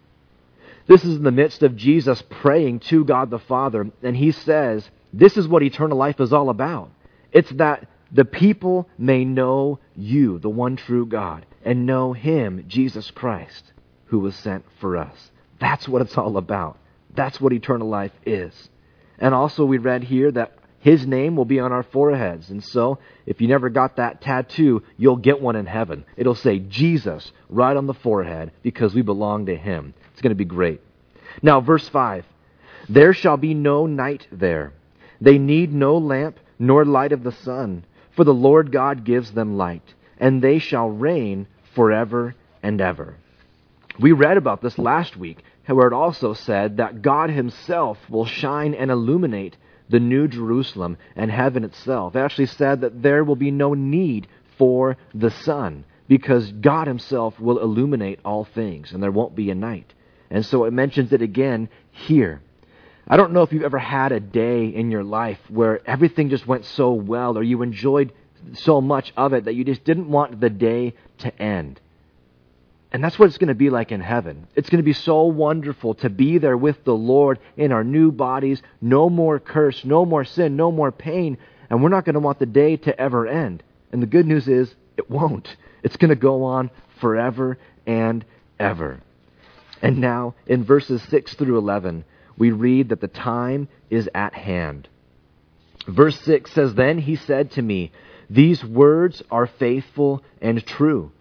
This 0.86 1.02
is 1.02 1.16
in 1.16 1.22
the 1.22 1.30
midst 1.30 1.62
of 1.62 1.76
Jesus 1.76 2.22
praying 2.28 2.80
to 2.80 3.06
God 3.06 3.30
the 3.30 3.38
Father, 3.38 3.86
and 4.02 4.14
he 4.14 4.30
says, 4.30 4.90
This 5.14 5.38
is 5.38 5.48
what 5.48 5.62
eternal 5.62 5.96
life 5.96 6.20
is 6.20 6.30
all 6.30 6.50
about. 6.50 6.90
It's 7.32 7.48
that 7.52 7.88
the 8.12 8.26
people 8.26 8.86
may 8.98 9.24
know 9.24 9.78
you, 9.96 10.38
the 10.38 10.50
one 10.50 10.76
true 10.76 11.06
God, 11.06 11.46
and 11.64 11.86
know 11.86 12.12
Him, 12.12 12.66
Jesus 12.68 13.10
Christ, 13.10 13.72
who 14.08 14.18
was 14.18 14.36
sent 14.36 14.66
for 14.80 14.98
us. 14.98 15.30
That's 15.58 15.88
what 15.88 16.02
it's 16.02 16.18
all 16.18 16.36
about. 16.36 16.76
That's 17.14 17.40
what 17.40 17.54
eternal 17.54 17.88
life 17.88 18.12
is. 18.26 18.52
And 19.18 19.34
also, 19.34 19.64
we 19.64 19.78
read 19.78 20.04
here 20.04 20.30
that 20.32 20.57
His 20.80 21.06
name 21.06 21.34
will 21.36 21.44
be 21.44 21.58
on 21.58 21.72
our 21.72 21.82
foreheads. 21.82 22.50
And 22.50 22.62
so, 22.62 22.98
if 23.26 23.40
you 23.40 23.48
never 23.48 23.68
got 23.68 23.96
that 23.96 24.20
tattoo, 24.20 24.82
you'll 24.96 25.16
get 25.16 25.40
one 25.40 25.56
in 25.56 25.66
heaven. 25.66 26.04
It'll 26.16 26.36
say 26.36 26.60
Jesus 26.60 27.32
right 27.48 27.76
on 27.76 27.86
the 27.86 27.94
forehead 27.94 28.52
because 28.62 28.94
we 28.94 29.02
belong 29.02 29.46
to 29.46 29.56
Him. 29.56 29.94
It's 30.12 30.22
going 30.22 30.30
to 30.30 30.36
be 30.36 30.44
great. 30.44 30.80
Now, 31.42 31.60
verse 31.60 31.88
5 31.88 32.24
There 32.88 33.12
shall 33.12 33.36
be 33.36 33.54
no 33.54 33.86
night 33.86 34.28
there. 34.30 34.72
They 35.20 35.38
need 35.38 35.72
no 35.72 35.98
lamp 35.98 36.38
nor 36.58 36.84
light 36.84 37.12
of 37.12 37.24
the 37.24 37.32
sun, 37.32 37.84
for 38.14 38.24
the 38.24 38.34
Lord 38.34 38.70
God 38.70 39.04
gives 39.04 39.32
them 39.32 39.56
light, 39.56 39.94
and 40.18 40.40
they 40.40 40.58
shall 40.58 40.88
reign 40.88 41.48
forever 41.74 42.34
and 42.62 42.80
ever. 42.80 43.16
We 43.98 44.12
read 44.12 44.36
about 44.36 44.62
this 44.62 44.78
last 44.78 45.16
week, 45.16 45.38
where 45.66 45.88
it 45.88 45.92
also 45.92 46.34
said 46.34 46.76
that 46.76 47.02
God 47.02 47.30
Himself 47.30 47.98
will 48.08 48.26
shine 48.26 48.74
and 48.74 48.90
illuminate 48.90 49.56
the 49.88 50.00
new 50.00 50.28
Jerusalem 50.28 50.98
and 51.16 51.30
heaven 51.30 51.64
itself. 51.64 52.14
It 52.14 52.20
actually 52.20 52.46
said 52.46 52.80
that 52.82 53.02
there 53.02 53.24
will 53.24 53.36
be 53.36 53.50
no 53.50 53.74
need 53.74 54.28
for 54.56 54.96
the 55.14 55.30
sun 55.30 55.84
because 56.08 56.50
God 56.52 56.86
Himself 56.86 57.38
will 57.38 57.58
illuminate 57.58 58.20
all 58.24 58.44
things 58.44 58.92
and 58.92 59.02
there 59.02 59.10
won't 59.10 59.34
be 59.34 59.50
a 59.50 59.54
night. 59.54 59.92
And 60.30 60.44
so 60.44 60.64
it 60.64 60.72
mentions 60.72 61.12
it 61.12 61.22
again 61.22 61.68
here. 61.90 62.42
I 63.06 63.16
don't 63.16 63.32
know 63.32 63.42
if 63.42 63.52
you've 63.52 63.62
ever 63.62 63.78
had 63.78 64.12
a 64.12 64.20
day 64.20 64.66
in 64.66 64.90
your 64.90 65.04
life 65.04 65.38
where 65.48 65.80
everything 65.88 66.28
just 66.28 66.46
went 66.46 66.66
so 66.66 66.92
well 66.92 67.38
or 67.38 67.42
you 67.42 67.62
enjoyed 67.62 68.12
so 68.52 68.80
much 68.80 69.12
of 69.16 69.32
it 69.32 69.44
that 69.44 69.54
you 69.54 69.64
just 69.64 69.84
didn't 69.84 70.10
want 70.10 70.40
the 70.40 70.50
day 70.50 70.94
to 71.18 71.42
end. 71.42 71.80
And 72.90 73.04
that's 73.04 73.18
what 73.18 73.26
it's 73.26 73.38
going 73.38 73.48
to 73.48 73.54
be 73.54 73.68
like 73.68 73.92
in 73.92 74.00
heaven. 74.00 74.46
It's 74.54 74.70
going 74.70 74.78
to 74.78 74.84
be 74.84 74.94
so 74.94 75.24
wonderful 75.24 75.94
to 75.96 76.08
be 76.08 76.38
there 76.38 76.56
with 76.56 76.84
the 76.84 76.94
Lord 76.94 77.38
in 77.56 77.70
our 77.70 77.84
new 77.84 78.10
bodies. 78.10 78.62
No 78.80 79.10
more 79.10 79.38
curse, 79.38 79.84
no 79.84 80.06
more 80.06 80.24
sin, 80.24 80.56
no 80.56 80.72
more 80.72 80.90
pain. 80.90 81.36
And 81.68 81.82
we're 81.82 81.90
not 81.90 82.06
going 82.06 82.14
to 82.14 82.20
want 82.20 82.38
the 82.38 82.46
day 82.46 82.76
to 82.76 82.98
ever 82.98 83.26
end. 83.26 83.62
And 83.92 84.02
the 84.02 84.06
good 84.06 84.26
news 84.26 84.48
is, 84.48 84.74
it 84.96 85.10
won't. 85.10 85.54
It's 85.82 85.96
going 85.96 86.08
to 86.08 86.16
go 86.16 86.44
on 86.44 86.70
forever 87.00 87.58
and 87.86 88.24
ever. 88.58 89.00
And 89.82 89.98
now, 89.98 90.34
in 90.46 90.64
verses 90.64 91.02
6 91.10 91.34
through 91.34 91.58
11, 91.58 92.04
we 92.36 92.50
read 92.50 92.88
that 92.88 93.00
the 93.00 93.08
time 93.08 93.68
is 93.90 94.08
at 94.14 94.34
hand. 94.34 94.88
Verse 95.86 96.18
6 96.20 96.50
says, 96.52 96.74
Then 96.74 96.98
he 96.98 97.16
said 97.16 97.52
to 97.52 97.62
me, 97.62 97.92
These 98.28 98.64
words 98.64 99.22
are 99.30 99.46
faithful 99.46 100.22
and 100.40 100.64
true. 100.64 101.12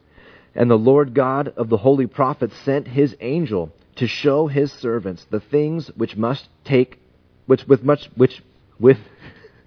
And 0.58 0.72
the 0.72 0.76
Lord 0.76 1.14
God 1.14 1.54
of 1.56 1.70
the 1.70 1.78
holy 1.78 2.08
prophets 2.08 2.58
sent 2.58 2.88
his 2.88 3.16
angel 3.22 3.72
to 3.98 4.08
show 4.08 4.48
his 4.48 4.72
servants 4.72 5.24
the 5.30 5.40
things 5.40 5.92
which 5.96 6.18
must 6.18 6.50
take 6.66 7.00
which 7.46 7.68
with 7.68 7.84
much 7.84 8.10
which 8.16 8.42
with 8.80 8.98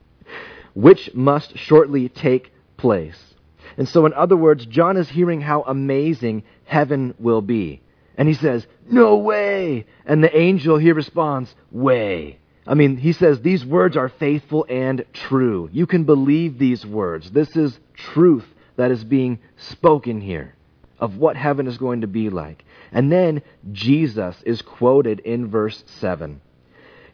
which 0.75 1.15
must 1.15 1.57
shortly 1.57 2.09
take 2.09 2.53
place. 2.77 3.35
And 3.77 3.89
so 3.89 4.05
in 4.05 4.13
other 4.15 4.37
words, 4.37 4.67
John 4.67 4.97
is 4.97 5.09
hearing 5.09 5.41
how 5.41 5.63
amazing 5.63 6.43
heaven 6.65 7.15
will 7.21 7.41
be. 7.41 7.83
And 8.19 8.27
he 8.27 8.35
says, 8.35 8.67
"No 8.91 9.17
way." 9.17 9.87
And 10.05 10.25
the 10.25 10.37
angel 10.37 10.77
here 10.77 10.95
responds, 10.95 11.55
"Way." 11.71 12.41
I 12.67 12.75
mean, 12.75 12.97
he 12.97 13.13
says 13.13 13.41
these 13.41 13.65
words 13.65 13.97
are 13.97 14.09
faithful 14.09 14.67
and 14.69 15.05
true. 15.13 15.71
You 15.73 15.87
can 15.87 16.03
believe 16.03 16.59
these 16.59 16.85
words. 16.85 17.31
This 17.31 17.57
is 17.57 17.79
truth 17.95 18.47
that 18.75 18.91
is 18.91 19.05
being 19.05 19.39
spoken 19.57 20.21
here 20.21 20.57
of 21.01 21.17
what 21.17 21.37
heaven 21.37 21.67
is 21.67 21.79
going 21.79 22.03
to 22.03 22.07
be 22.07 22.31
like. 22.31 22.65
And 22.93 23.11
then 23.11 23.43
Jesus 23.73 24.37
is 24.45 24.63
quoted 24.63 25.21
in 25.21 25.49
verse 25.49 25.83
7. 25.87 26.41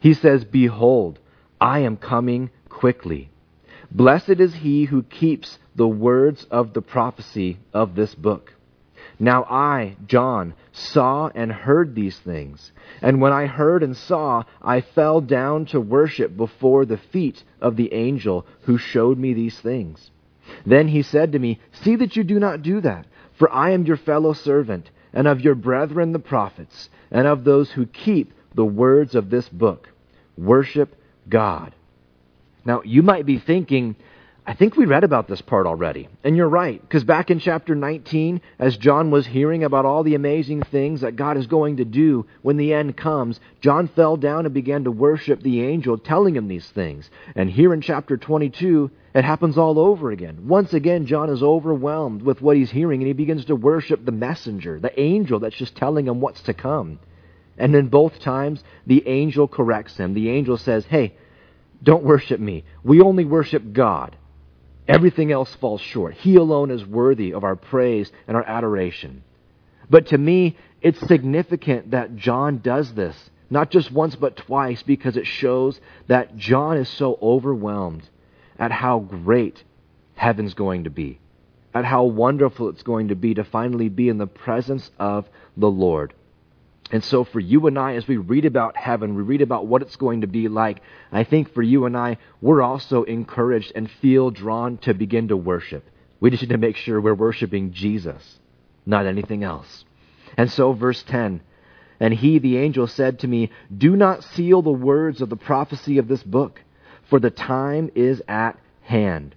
He 0.00 0.12
says, 0.12 0.44
Behold, 0.44 1.18
I 1.60 1.80
am 1.80 1.96
coming 1.96 2.50
quickly. 2.68 3.30
Blessed 3.90 4.40
is 4.40 4.54
he 4.54 4.84
who 4.84 5.02
keeps 5.02 5.58
the 5.74 5.88
words 5.88 6.44
of 6.50 6.74
the 6.74 6.82
prophecy 6.82 7.58
of 7.72 7.94
this 7.94 8.14
book. 8.14 8.52
Now 9.18 9.44
I, 9.44 9.96
John, 10.06 10.54
saw 10.72 11.30
and 11.34 11.50
heard 11.50 11.94
these 11.94 12.18
things. 12.18 12.72
And 13.00 13.20
when 13.20 13.32
I 13.32 13.46
heard 13.46 13.82
and 13.82 13.96
saw, 13.96 14.44
I 14.60 14.82
fell 14.82 15.20
down 15.20 15.66
to 15.66 15.80
worship 15.80 16.36
before 16.36 16.84
the 16.84 16.98
feet 16.98 17.42
of 17.60 17.76
the 17.76 17.92
angel 17.94 18.46
who 18.62 18.76
showed 18.76 19.18
me 19.18 19.32
these 19.32 19.58
things. 19.58 20.10
Then 20.66 20.88
he 20.88 21.02
said 21.02 21.32
to 21.32 21.38
me, 21.38 21.60
See 21.72 21.96
that 21.96 22.16
you 22.16 22.24
do 22.24 22.38
not 22.38 22.62
do 22.62 22.80
that. 22.82 23.06
For 23.38 23.50
I 23.52 23.70
am 23.70 23.84
your 23.84 23.96
fellow 23.96 24.32
servant, 24.32 24.90
and 25.12 25.26
of 25.26 25.40
your 25.40 25.54
brethren 25.54 26.12
the 26.12 26.18
prophets, 26.18 26.88
and 27.10 27.26
of 27.26 27.44
those 27.44 27.70
who 27.70 27.86
keep 27.86 28.32
the 28.54 28.64
words 28.64 29.14
of 29.14 29.30
this 29.30 29.48
book. 29.48 29.88
Worship 30.36 30.94
God. 31.28 31.74
Now, 32.64 32.82
you 32.84 33.02
might 33.02 33.26
be 33.26 33.38
thinking, 33.38 33.96
I 34.48 34.54
think 34.54 34.76
we 34.76 34.86
read 34.86 35.02
about 35.02 35.26
this 35.26 35.40
part 35.40 35.66
already. 35.66 36.08
And 36.22 36.36
you're 36.36 36.48
right, 36.48 36.80
because 36.80 37.04
back 37.04 37.30
in 37.30 37.40
chapter 37.40 37.74
19, 37.74 38.40
as 38.58 38.76
John 38.76 39.10
was 39.10 39.26
hearing 39.26 39.64
about 39.64 39.84
all 39.84 40.04
the 40.04 40.14
amazing 40.14 40.62
things 40.62 41.00
that 41.00 41.16
God 41.16 41.36
is 41.36 41.46
going 41.46 41.78
to 41.78 41.84
do 41.84 42.26
when 42.42 42.56
the 42.56 42.72
end 42.72 42.96
comes, 42.96 43.40
John 43.60 43.88
fell 43.88 44.16
down 44.16 44.44
and 44.44 44.54
began 44.54 44.84
to 44.84 44.90
worship 44.90 45.42
the 45.42 45.62
angel 45.62 45.98
telling 45.98 46.36
him 46.36 46.46
these 46.48 46.68
things. 46.68 47.10
And 47.34 47.50
here 47.50 47.74
in 47.74 47.80
chapter 47.80 48.16
22, 48.16 48.90
it 49.16 49.24
happens 49.24 49.56
all 49.56 49.78
over 49.78 50.10
again. 50.10 50.46
Once 50.46 50.74
again, 50.74 51.06
John 51.06 51.30
is 51.30 51.42
overwhelmed 51.42 52.20
with 52.20 52.42
what 52.42 52.58
he's 52.58 52.70
hearing, 52.70 53.00
and 53.00 53.06
he 53.06 53.14
begins 53.14 53.46
to 53.46 53.56
worship 53.56 54.04
the 54.04 54.12
messenger, 54.12 54.78
the 54.78 55.00
angel 55.00 55.40
that's 55.40 55.56
just 55.56 55.74
telling 55.74 56.06
him 56.06 56.20
what's 56.20 56.42
to 56.42 56.52
come. 56.52 56.98
And 57.56 57.74
then 57.74 57.86
both 57.86 58.20
times, 58.20 58.62
the 58.86 59.08
angel 59.08 59.48
corrects 59.48 59.96
him. 59.96 60.12
The 60.12 60.28
angel 60.28 60.58
says, 60.58 60.84
Hey, 60.84 61.14
don't 61.82 62.04
worship 62.04 62.38
me. 62.38 62.64
We 62.84 63.00
only 63.00 63.24
worship 63.24 63.72
God. 63.72 64.14
Everything 64.86 65.32
else 65.32 65.54
falls 65.54 65.80
short. 65.80 66.12
He 66.12 66.36
alone 66.36 66.70
is 66.70 66.84
worthy 66.84 67.32
of 67.32 67.42
our 67.42 67.56
praise 67.56 68.12
and 68.28 68.36
our 68.36 68.44
adoration. 68.44 69.24
But 69.88 70.08
to 70.08 70.18
me, 70.18 70.58
it's 70.82 71.00
significant 71.08 71.92
that 71.92 72.16
John 72.16 72.58
does 72.58 72.92
this, 72.92 73.16
not 73.48 73.70
just 73.70 73.90
once 73.90 74.14
but 74.14 74.36
twice, 74.36 74.82
because 74.82 75.16
it 75.16 75.26
shows 75.26 75.80
that 76.06 76.36
John 76.36 76.76
is 76.76 76.90
so 76.90 77.18
overwhelmed 77.22 78.06
at 78.58 78.72
how 78.72 79.00
great 79.00 79.62
heaven's 80.14 80.54
going 80.54 80.84
to 80.84 80.90
be, 80.90 81.20
at 81.74 81.84
how 81.84 82.04
wonderful 82.04 82.68
it's 82.68 82.82
going 82.82 83.08
to 83.08 83.14
be 83.14 83.34
to 83.34 83.44
finally 83.44 83.88
be 83.88 84.08
in 84.08 84.18
the 84.18 84.26
presence 84.26 84.90
of 84.98 85.28
the 85.56 85.70
Lord. 85.70 86.14
And 86.92 87.02
so, 87.02 87.24
for 87.24 87.40
you 87.40 87.66
and 87.66 87.78
I, 87.78 87.96
as 87.96 88.06
we 88.06 88.16
read 88.16 88.44
about 88.44 88.76
heaven, 88.76 89.16
we 89.16 89.22
read 89.22 89.42
about 89.42 89.66
what 89.66 89.82
it's 89.82 89.96
going 89.96 90.20
to 90.20 90.28
be 90.28 90.46
like, 90.48 90.82
I 91.10 91.24
think 91.24 91.52
for 91.52 91.62
you 91.62 91.84
and 91.84 91.96
I, 91.96 92.18
we're 92.40 92.62
also 92.62 93.02
encouraged 93.02 93.72
and 93.74 93.90
feel 93.90 94.30
drawn 94.30 94.78
to 94.78 94.94
begin 94.94 95.28
to 95.28 95.36
worship. 95.36 95.84
We 96.20 96.30
just 96.30 96.42
need 96.42 96.50
to 96.50 96.58
make 96.58 96.76
sure 96.76 97.00
we're 97.00 97.14
worshiping 97.14 97.72
Jesus, 97.72 98.38
not 98.84 99.06
anything 99.06 99.42
else. 99.42 99.84
And 100.36 100.50
so, 100.50 100.72
verse 100.72 101.02
10 101.02 101.40
And 101.98 102.14
he, 102.14 102.38
the 102.38 102.58
angel, 102.58 102.86
said 102.86 103.18
to 103.20 103.28
me, 103.28 103.50
Do 103.76 103.96
not 103.96 104.22
seal 104.22 104.62
the 104.62 104.70
words 104.70 105.20
of 105.20 105.28
the 105.28 105.36
prophecy 105.36 105.98
of 105.98 106.06
this 106.06 106.22
book, 106.22 106.62
for 107.08 107.20
the 107.20 107.30
time 107.30 107.90
is 107.94 108.22
at 108.28 108.58
hand. 108.82 109.34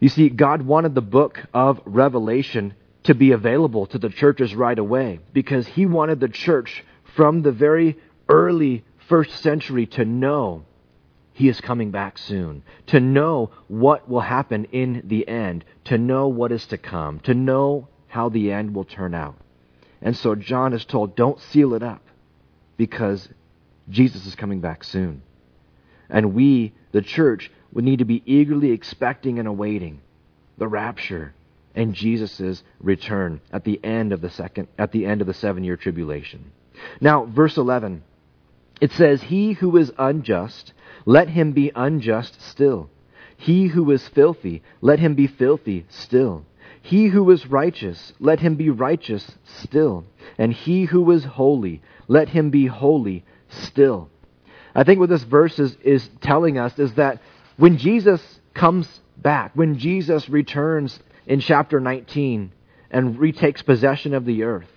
You 0.00 0.08
see, 0.08 0.28
God 0.28 0.62
wanted 0.62 0.94
the 0.94 1.00
book 1.00 1.40
of 1.52 1.80
Revelation 1.84 2.74
to 3.04 3.14
be 3.14 3.32
available 3.32 3.86
to 3.86 3.98
the 3.98 4.10
churches 4.10 4.54
right 4.54 4.78
away 4.78 5.20
because 5.32 5.66
he 5.66 5.86
wanted 5.86 6.20
the 6.20 6.28
church 6.28 6.84
from 7.16 7.42
the 7.42 7.52
very 7.52 7.98
early 8.28 8.84
first 9.08 9.42
century 9.42 9.86
to 9.86 10.04
know 10.04 10.64
he 11.32 11.48
is 11.48 11.60
coming 11.60 11.90
back 11.90 12.18
soon, 12.18 12.62
to 12.86 13.00
know 13.00 13.50
what 13.68 14.08
will 14.08 14.20
happen 14.20 14.64
in 14.72 15.02
the 15.04 15.26
end, 15.28 15.64
to 15.84 15.96
know 15.96 16.28
what 16.28 16.52
is 16.52 16.66
to 16.66 16.76
come, 16.76 17.20
to 17.20 17.32
know 17.32 17.88
how 18.08 18.28
the 18.28 18.50
end 18.50 18.74
will 18.74 18.84
turn 18.84 19.14
out. 19.14 19.36
And 20.02 20.16
so 20.16 20.34
John 20.34 20.72
is 20.72 20.84
told, 20.84 21.16
don't 21.16 21.40
seal 21.40 21.74
it 21.74 21.82
up 21.82 22.02
because 22.76 23.28
Jesus 23.88 24.26
is 24.26 24.34
coming 24.34 24.60
back 24.60 24.84
soon. 24.84 25.22
And 26.10 26.34
we, 26.34 26.72
the 26.92 27.02
church, 27.02 27.50
would 27.72 27.84
need 27.84 27.98
to 27.98 28.04
be 28.04 28.22
eagerly 28.24 28.70
expecting 28.72 29.38
and 29.38 29.46
awaiting 29.46 30.00
the 30.56 30.68
rapture 30.68 31.34
and 31.74 31.94
Jesus' 31.94 32.62
return 32.80 33.40
at 33.52 33.64
the 33.64 33.82
end 33.84 34.12
of 34.12 34.20
the 34.20 34.30
second 34.30 34.68
at 34.78 34.90
the 34.90 35.06
end 35.06 35.20
of 35.20 35.26
the 35.26 35.34
seven 35.34 35.62
year 35.64 35.76
tribulation. 35.76 36.50
Now, 37.00 37.24
verse 37.24 37.56
eleven, 37.56 38.02
it 38.80 38.92
says, 38.92 39.22
He 39.22 39.52
who 39.52 39.76
is 39.76 39.92
unjust, 39.98 40.72
let 41.04 41.28
him 41.28 41.52
be 41.52 41.70
unjust 41.74 42.40
still. 42.40 42.90
He 43.36 43.68
who 43.68 43.90
is 43.90 44.06
filthy, 44.08 44.62
let 44.80 44.98
him 44.98 45.14
be 45.14 45.26
filthy 45.26 45.86
still. 45.88 46.44
He 46.82 47.08
who 47.08 47.30
is 47.30 47.46
righteous, 47.46 48.12
let 48.18 48.40
him 48.40 48.56
be 48.56 48.70
righteous 48.70 49.30
still. 49.44 50.04
And 50.38 50.52
he 50.52 50.84
who 50.84 51.10
is 51.10 51.24
holy, 51.24 51.82
let 52.08 52.30
him 52.30 52.50
be 52.50 52.66
holy 52.66 53.24
still. 53.48 54.10
I 54.78 54.84
think 54.84 55.00
what 55.00 55.08
this 55.08 55.24
verse 55.24 55.58
is, 55.58 55.76
is 55.82 56.08
telling 56.20 56.56
us 56.56 56.78
is 56.78 56.94
that 56.94 57.20
when 57.56 57.78
Jesus 57.78 58.22
comes 58.54 58.86
back, 59.16 59.50
when 59.54 59.76
Jesus 59.76 60.28
returns 60.28 60.96
in 61.26 61.40
chapter 61.40 61.80
19 61.80 62.52
and 62.88 63.18
retakes 63.18 63.60
possession 63.60 64.14
of 64.14 64.24
the 64.24 64.44
earth, 64.44 64.70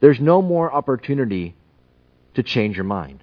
there's 0.00 0.20
no 0.20 0.42
more 0.42 0.70
opportunity 0.70 1.54
to 2.34 2.42
change 2.42 2.76
your 2.76 2.84
mind. 2.84 3.20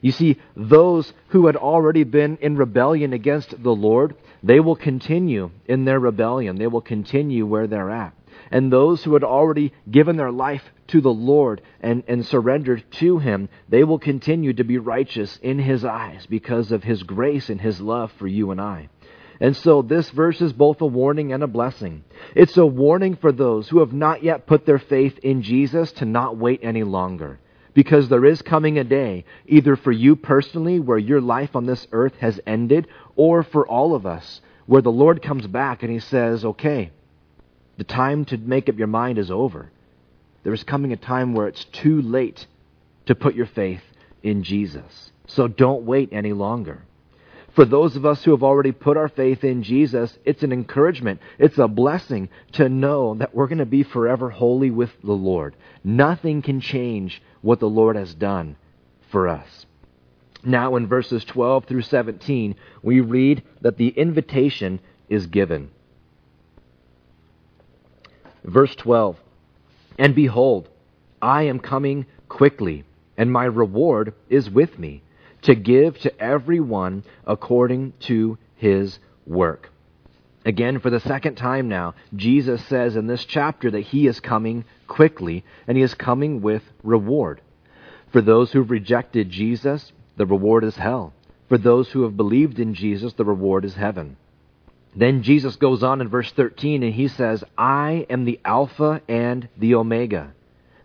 You 0.00 0.12
see, 0.12 0.38
those 0.56 1.12
who 1.28 1.44
had 1.44 1.56
already 1.56 2.04
been 2.04 2.38
in 2.38 2.56
rebellion 2.56 3.12
against 3.12 3.62
the 3.62 3.74
Lord, 3.74 4.14
they 4.42 4.60
will 4.60 4.76
continue 4.76 5.50
in 5.66 5.84
their 5.84 6.00
rebellion. 6.00 6.56
They 6.56 6.68
will 6.68 6.80
continue 6.80 7.44
where 7.44 7.66
they're 7.66 7.90
at. 7.90 8.14
And 8.50 8.72
those 8.72 9.04
who 9.04 9.14
had 9.14 9.24
already 9.24 9.72
given 9.90 10.16
their 10.16 10.30
life 10.30 10.62
to 10.88 11.00
the 11.00 11.12
Lord 11.12 11.62
and, 11.80 12.02
and 12.06 12.24
surrendered 12.26 12.84
to 12.92 13.18
Him, 13.18 13.48
they 13.68 13.84
will 13.84 13.98
continue 13.98 14.52
to 14.52 14.64
be 14.64 14.78
righteous 14.78 15.38
in 15.42 15.58
His 15.58 15.84
eyes 15.84 16.26
because 16.26 16.72
of 16.72 16.84
His 16.84 17.02
grace 17.02 17.48
and 17.48 17.60
His 17.60 17.80
love 17.80 18.12
for 18.12 18.26
you 18.26 18.50
and 18.50 18.60
I. 18.60 18.88
And 19.40 19.56
so 19.56 19.82
this 19.82 20.08
verse 20.10 20.40
is 20.40 20.52
both 20.52 20.80
a 20.80 20.86
warning 20.86 21.32
and 21.32 21.42
a 21.42 21.48
blessing. 21.48 22.04
It's 22.36 22.56
a 22.56 22.64
warning 22.64 23.16
for 23.16 23.32
those 23.32 23.68
who 23.68 23.80
have 23.80 23.92
not 23.92 24.22
yet 24.22 24.46
put 24.46 24.66
their 24.66 24.78
faith 24.78 25.18
in 25.18 25.42
Jesus 25.42 25.90
to 25.94 26.04
not 26.04 26.36
wait 26.36 26.60
any 26.62 26.84
longer. 26.84 27.40
Because 27.74 28.08
there 28.08 28.24
is 28.24 28.42
coming 28.42 28.78
a 28.78 28.84
day, 28.84 29.24
either 29.46 29.76
for 29.76 29.90
you 29.90 30.14
personally, 30.14 30.78
where 30.78 30.98
your 30.98 31.20
life 31.20 31.56
on 31.56 31.66
this 31.66 31.88
earth 31.90 32.14
has 32.20 32.38
ended, 32.46 32.86
or 33.16 33.42
for 33.42 33.66
all 33.66 33.94
of 33.94 34.06
us, 34.06 34.40
where 34.66 34.82
the 34.82 34.92
Lord 34.92 35.22
comes 35.22 35.46
back 35.46 35.82
and 35.82 35.90
He 35.90 35.98
says, 35.98 36.44
okay, 36.44 36.92
the 37.82 37.94
time 37.94 38.24
to 38.24 38.38
make 38.38 38.68
up 38.68 38.78
your 38.78 38.86
mind 38.86 39.18
is 39.18 39.28
over. 39.28 39.68
There 40.44 40.54
is 40.54 40.62
coming 40.62 40.92
a 40.92 40.96
time 40.96 41.34
where 41.34 41.48
it's 41.48 41.64
too 41.64 42.00
late 42.00 42.46
to 43.06 43.16
put 43.16 43.34
your 43.34 43.46
faith 43.46 43.82
in 44.22 44.44
Jesus. 44.44 45.10
So 45.26 45.48
don't 45.48 45.82
wait 45.82 46.10
any 46.12 46.32
longer. 46.32 46.84
For 47.56 47.64
those 47.64 47.96
of 47.96 48.06
us 48.06 48.22
who 48.22 48.30
have 48.30 48.44
already 48.44 48.70
put 48.70 48.96
our 48.96 49.08
faith 49.08 49.42
in 49.42 49.64
Jesus, 49.64 50.16
it's 50.24 50.44
an 50.44 50.52
encouragement. 50.52 51.20
It's 51.40 51.58
a 51.58 51.66
blessing 51.66 52.28
to 52.52 52.68
know 52.68 53.16
that 53.16 53.34
we're 53.34 53.48
going 53.48 53.58
to 53.58 53.66
be 53.66 53.82
forever 53.82 54.30
holy 54.30 54.70
with 54.70 54.92
the 55.02 55.10
Lord. 55.10 55.56
Nothing 55.82 56.40
can 56.40 56.60
change 56.60 57.20
what 57.40 57.58
the 57.58 57.68
Lord 57.68 57.96
has 57.96 58.14
done 58.14 58.54
for 59.10 59.26
us. 59.26 59.66
Now, 60.44 60.76
in 60.76 60.86
verses 60.86 61.24
12 61.24 61.64
through 61.64 61.82
17, 61.82 62.54
we 62.80 63.00
read 63.00 63.42
that 63.60 63.76
the 63.76 63.88
invitation 63.88 64.78
is 65.08 65.26
given. 65.26 65.72
Verse 68.44 68.74
12 68.76 69.16
And 69.98 70.14
behold, 70.14 70.68
I 71.20 71.44
am 71.44 71.60
coming 71.60 72.06
quickly, 72.28 72.84
and 73.16 73.30
my 73.30 73.44
reward 73.44 74.14
is 74.28 74.50
with 74.50 74.78
me, 74.78 75.02
to 75.42 75.54
give 75.54 75.98
to 76.00 76.20
every 76.20 76.60
one 76.60 77.04
according 77.26 77.92
to 78.00 78.38
his 78.56 78.98
work. 79.26 79.70
Again, 80.44 80.80
for 80.80 80.90
the 80.90 81.00
second 81.00 81.36
time 81.36 81.68
now, 81.68 81.94
Jesus 82.16 82.64
says 82.66 82.96
in 82.96 83.06
this 83.06 83.24
chapter 83.24 83.70
that 83.70 83.80
he 83.80 84.08
is 84.08 84.18
coming 84.18 84.64
quickly, 84.88 85.44
and 85.68 85.76
he 85.76 85.82
is 85.84 85.94
coming 85.94 86.42
with 86.42 86.62
reward. 86.82 87.40
For 88.10 88.20
those 88.20 88.50
who've 88.50 88.70
rejected 88.70 89.30
Jesus, 89.30 89.92
the 90.16 90.26
reward 90.26 90.64
is 90.64 90.76
hell. 90.76 91.12
For 91.48 91.58
those 91.58 91.90
who 91.90 92.02
have 92.02 92.16
believed 92.16 92.58
in 92.58 92.74
Jesus, 92.74 93.12
the 93.12 93.24
reward 93.24 93.64
is 93.64 93.74
heaven. 93.74 94.16
Then 94.94 95.22
Jesus 95.22 95.56
goes 95.56 95.82
on 95.82 96.00
in 96.00 96.08
verse 96.08 96.30
13 96.32 96.82
and 96.82 96.94
he 96.94 97.08
says, 97.08 97.42
I 97.56 98.06
am 98.10 98.24
the 98.24 98.40
Alpha 98.44 99.00
and 99.08 99.48
the 99.56 99.74
Omega, 99.74 100.32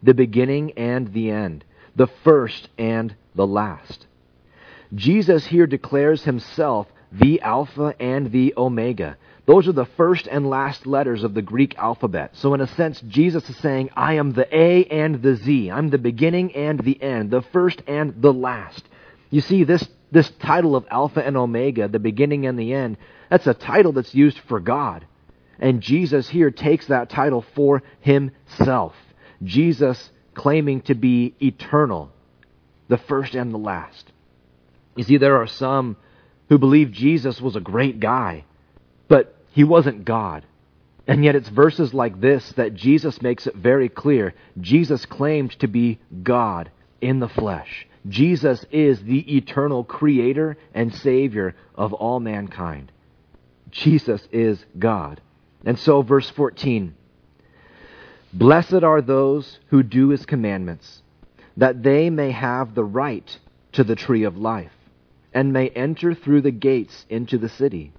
the 0.02 0.14
beginning 0.14 0.72
and 0.78 1.12
the 1.14 1.30
end, 1.30 1.66
the 1.96 2.08
first 2.24 2.70
and 2.78 3.14
the 3.36 3.48
last. 3.48 4.08
Jesus 4.96 5.46
here 5.46 5.68
declares 5.68 6.24
himself 6.24 6.88
the 7.12 7.42
Alpha 7.42 7.96
and 8.00 8.32
the 8.32 8.54
Omega. 8.56 9.18
Those 9.46 9.68
are 9.68 9.74
the 9.74 9.86
first 9.86 10.28
and 10.28 10.50
last 10.50 10.86
letters 10.86 11.24
of 11.24 11.34
the 11.34 11.42
Greek 11.42 11.78
alphabet. 11.78 12.32
So, 12.34 12.54
in 12.54 12.60
a 12.60 12.68
sense, 12.68 13.00
Jesus 13.08 13.50
is 13.50 13.56
saying, 13.58 13.90
I 13.96 14.16
am 14.16 14.34
the 14.34 14.48
A 14.54 14.84
and 14.86 15.22
the 15.22 15.36
Z. 15.36 15.72
I'm 15.72 15.90
the 15.90 15.98
beginning 15.98 16.54
and 16.54 16.80
the 16.80 17.02
end, 17.02 17.32
the 17.32 17.42
first 17.42 17.82
and 17.88 18.22
the 18.22 18.34
last. 18.34 18.84
You 19.30 19.40
see, 19.40 19.64
this, 19.64 19.88
this 20.12 20.30
title 20.32 20.76
of 20.76 20.86
Alpha 20.92 21.26
and 21.26 21.38
Omega, 21.38 21.88
the 21.88 22.00
beginning 22.00 22.46
and 22.46 22.60
the 22.60 22.74
end, 22.74 22.98
that's 23.30 23.48
a 23.48 23.54
title 23.54 23.92
that's 23.92 24.14
used 24.16 24.40
for 24.48 24.60
God. 24.60 25.06
And 25.60 25.82
Jesus 25.82 26.30
here 26.30 26.52
takes 26.52 26.88
that 26.88 27.10
title 27.10 27.44
for 27.56 27.84
himself. 28.00 28.94
Jesus 29.44 30.12
claiming 30.34 30.82
to 30.82 30.96
be 30.96 31.34
eternal, 31.42 32.12
the 32.88 32.98
first 32.98 33.34
and 33.34 33.54
the 33.54 33.58
last. 33.58 34.12
You 34.96 35.04
see, 35.04 35.18
there 35.18 35.38
are 35.38 35.48
some 35.48 35.98
who 36.50 36.58
believe 36.58 36.92
Jesus 36.92 37.42
was 37.42 37.56
a 37.56 37.62
great 37.62 38.00
guy, 38.00 38.46
but 39.08 39.36
he 39.52 39.64
wasn't 39.64 40.06
God. 40.06 40.46
And 41.08 41.24
yet 41.24 41.36
it's 41.36 41.50
verses 41.50 41.94
like 41.94 42.20
this 42.20 42.52
that 42.54 42.74
Jesus 42.74 43.22
makes 43.22 43.48
it 43.48 43.56
very 43.56 43.90
clear. 43.90 44.34
Jesus 44.60 45.06
claimed 45.06 45.52
to 45.60 45.68
be 45.68 46.00
God 46.24 46.70
in 47.02 47.20
the 47.20 47.30
flesh. 47.30 47.88
Jesus 48.08 48.66
is 48.72 49.02
the 49.04 49.38
eternal 49.38 49.84
creator 49.84 50.58
and 50.74 50.94
savior 50.94 51.56
of 51.76 51.94
all 51.94 52.20
mankind. 52.20 52.92
Jesus 53.78 54.28
is 54.32 54.66
God. 54.80 55.22
And 55.64 55.78
so, 55.78 56.02
verse 56.02 56.30
14 56.32 56.96
Blessed 58.34 58.84
are 58.84 59.02
those 59.02 59.60
who 59.68 59.84
do 59.84 60.10
his 60.10 60.26
commandments, 60.26 61.04
that 61.56 61.84
they 61.84 62.10
may 62.10 62.32
have 62.32 62.74
the 62.74 62.84
right 62.84 63.40
to 63.74 63.84
the 63.84 63.96
tree 63.96 64.24
of 64.24 64.36
life, 64.36 64.74
and 65.32 65.54
may 65.54 65.70
enter 65.70 66.16
through 66.16 66.42
the 66.42 66.52
gates 66.52 67.06
into 67.08 67.38
the 67.38 67.50
city. 67.50 67.94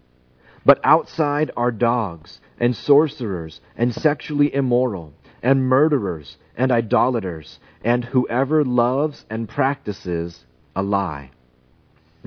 But 0.65 0.81
outside 0.83 1.53
are 1.57 1.71
dogs, 1.71 2.41
and 2.59 2.75
sorcerers, 2.75 3.61
and 3.77 3.95
sexually 3.95 4.53
immoral, 4.53 5.15
and 5.43 5.63
murderers, 5.63 6.37
and 6.57 6.73
idolaters, 6.73 7.61
and 7.85 8.05
whoever 8.05 8.65
loves 8.65 9.25
and 9.31 9.49
practices 9.49 10.45
a 10.75 10.83
lie. 10.83 11.31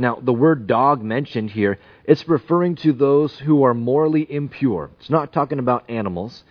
Now, 0.01 0.17
the 0.19 0.33
word 0.33 0.65
dog 0.65 1.03
mentioned 1.03 1.51
here, 1.51 1.77
it's 2.05 2.27
referring 2.27 2.75
to 2.77 2.91
those 2.91 3.37
who 3.37 3.63
are 3.63 3.75
morally 3.75 4.25
impure. 4.27 4.89
It's 4.99 5.11
not 5.11 5.31
talking 5.31 5.59
about 5.59 5.91
animals. 5.91 6.43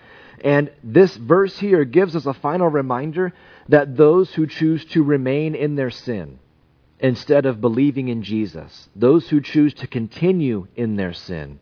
And 0.44 0.70
this 0.84 1.16
verse 1.16 1.58
here 1.58 1.84
gives 1.84 2.14
us 2.14 2.26
a 2.26 2.32
final 2.32 2.68
reminder 2.68 3.32
that 3.68 3.96
those 3.96 4.32
who 4.34 4.46
choose 4.46 4.84
to 4.86 5.02
remain 5.02 5.56
in 5.56 5.74
their 5.74 5.90
sin 5.90 6.38
instead 7.00 7.44
of 7.44 7.60
believing 7.60 8.06
in 8.06 8.22
Jesus, 8.22 8.88
those 8.94 9.28
who 9.28 9.40
choose 9.40 9.74
to 9.74 9.88
continue 9.88 10.68
in 10.76 10.94
their 10.94 11.12
sin, 11.12 11.58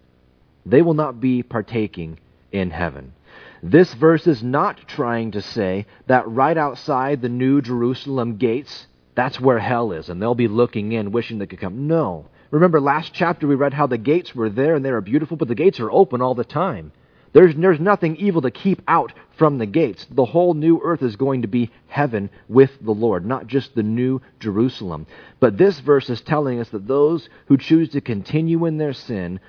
they 0.66 0.82
will 0.82 0.94
not 0.94 1.20
be 1.20 1.42
partaking 1.42 2.18
in 2.52 2.70
heaven. 2.70 3.14
This 3.62 3.94
verse 3.94 4.26
is 4.26 4.42
not 4.42 4.86
trying 4.86 5.30
to 5.30 5.40
say 5.40 5.86
that 6.06 6.28
right 6.28 6.58
outside 6.58 7.22
the 7.22 7.30
New 7.30 7.62
Jerusalem 7.62 8.36
gates, 8.36 8.88
that's 9.18 9.40
where 9.40 9.58
hell 9.58 9.90
is, 9.90 10.08
and 10.08 10.22
they'll 10.22 10.36
be 10.36 10.46
looking 10.46 10.92
in, 10.92 11.10
wishing 11.10 11.38
they 11.38 11.46
could 11.46 11.58
come. 11.58 11.88
No. 11.88 12.26
Remember, 12.52 12.80
last 12.80 13.12
chapter 13.12 13.48
we 13.48 13.56
read 13.56 13.74
how 13.74 13.88
the 13.88 13.98
gates 13.98 14.32
were 14.32 14.48
there 14.48 14.76
and 14.76 14.84
they 14.84 14.90
are 14.90 15.00
beautiful, 15.00 15.36
but 15.36 15.48
the 15.48 15.56
gates 15.56 15.80
are 15.80 15.90
open 15.90 16.22
all 16.22 16.36
the 16.36 16.44
time. 16.44 16.92
There's, 17.32 17.56
there's 17.56 17.80
nothing 17.80 18.14
evil 18.14 18.42
to 18.42 18.52
keep 18.52 18.80
out 18.86 19.12
from 19.36 19.58
the 19.58 19.66
gates. 19.66 20.06
The 20.08 20.24
whole 20.24 20.54
new 20.54 20.80
earth 20.84 21.02
is 21.02 21.16
going 21.16 21.42
to 21.42 21.48
be 21.48 21.72
heaven 21.88 22.30
with 22.48 22.70
the 22.80 22.92
Lord, 22.92 23.26
not 23.26 23.48
just 23.48 23.74
the 23.74 23.82
new 23.82 24.22
Jerusalem. 24.38 25.08
But 25.40 25.58
this 25.58 25.80
verse 25.80 26.08
is 26.08 26.20
telling 26.20 26.60
us 26.60 26.68
that 26.68 26.86
those 26.86 27.28
who 27.46 27.58
choose 27.58 27.88
to 27.88 28.00
continue 28.00 28.66
in 28.66 28.78
their 28.78 28.92
sin 28.92 29.40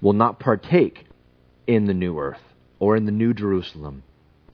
will 0.00 0.14
not 0.14 0.40
partake 0.40 1.04
in 1.66 1.84
the 1.84 1.92
new 1.92 2.18
earth, 2.18 2.40
or 2.78 2.96
in 2.96 3.04
the 3.04 3.12
new 3.12 3.34
Jerusalem, 3.34 4.04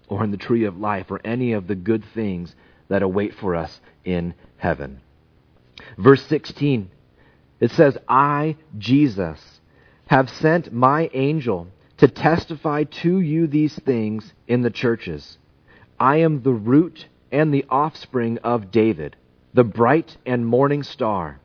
or 0.09 0.25
in 0.25 0.33
the 0.33 0.37
tree 0.37 0.65
of 0.65 0.79
life, 0.79 1.13
or 1.13 1.21
any 1.25 1.53
of 1.53 1.69
the 1.69 1.77
good 1.77 2.05
things 2.13 2.57
that 2.93 3.03
await 3.03 3.35
for 3.35 3.57
us 3.57 3.81
in 4.05 4.35
heaven. 4.59 5.01
Verse 5.97 6.23
16, 6.27 6.91
it 7.59 7.71
says, 7.71 7.97
I, 8.07 8.57
Jesus, 8.77 9.61
have 10.07 10.29
sent 10.29 10.73
my 10.73 11.09
angel 11.15 11.69
to 11.97 12.09
testify 12.09 12.85
to 12.85 13.19
you 13.19 13.47
these 13.47 13.75
things 13.81 14.35
in 14.47 14.61
the 14.61 14.71
churches. 14.71 15.39
I 15.99 16.19
am 16.19 16.43
the 16.43 16.53
root 16.53 17.07
and 17.31 17.53
the 17.53 17.65
offspring 17.71 18.37
of 18.39 18.71
David, 18.71 19.17
the 19.55 19.65
bright 19.65 20.19
and 20.27 20.47
morning 20.47 20.83
star. 20.83 21.41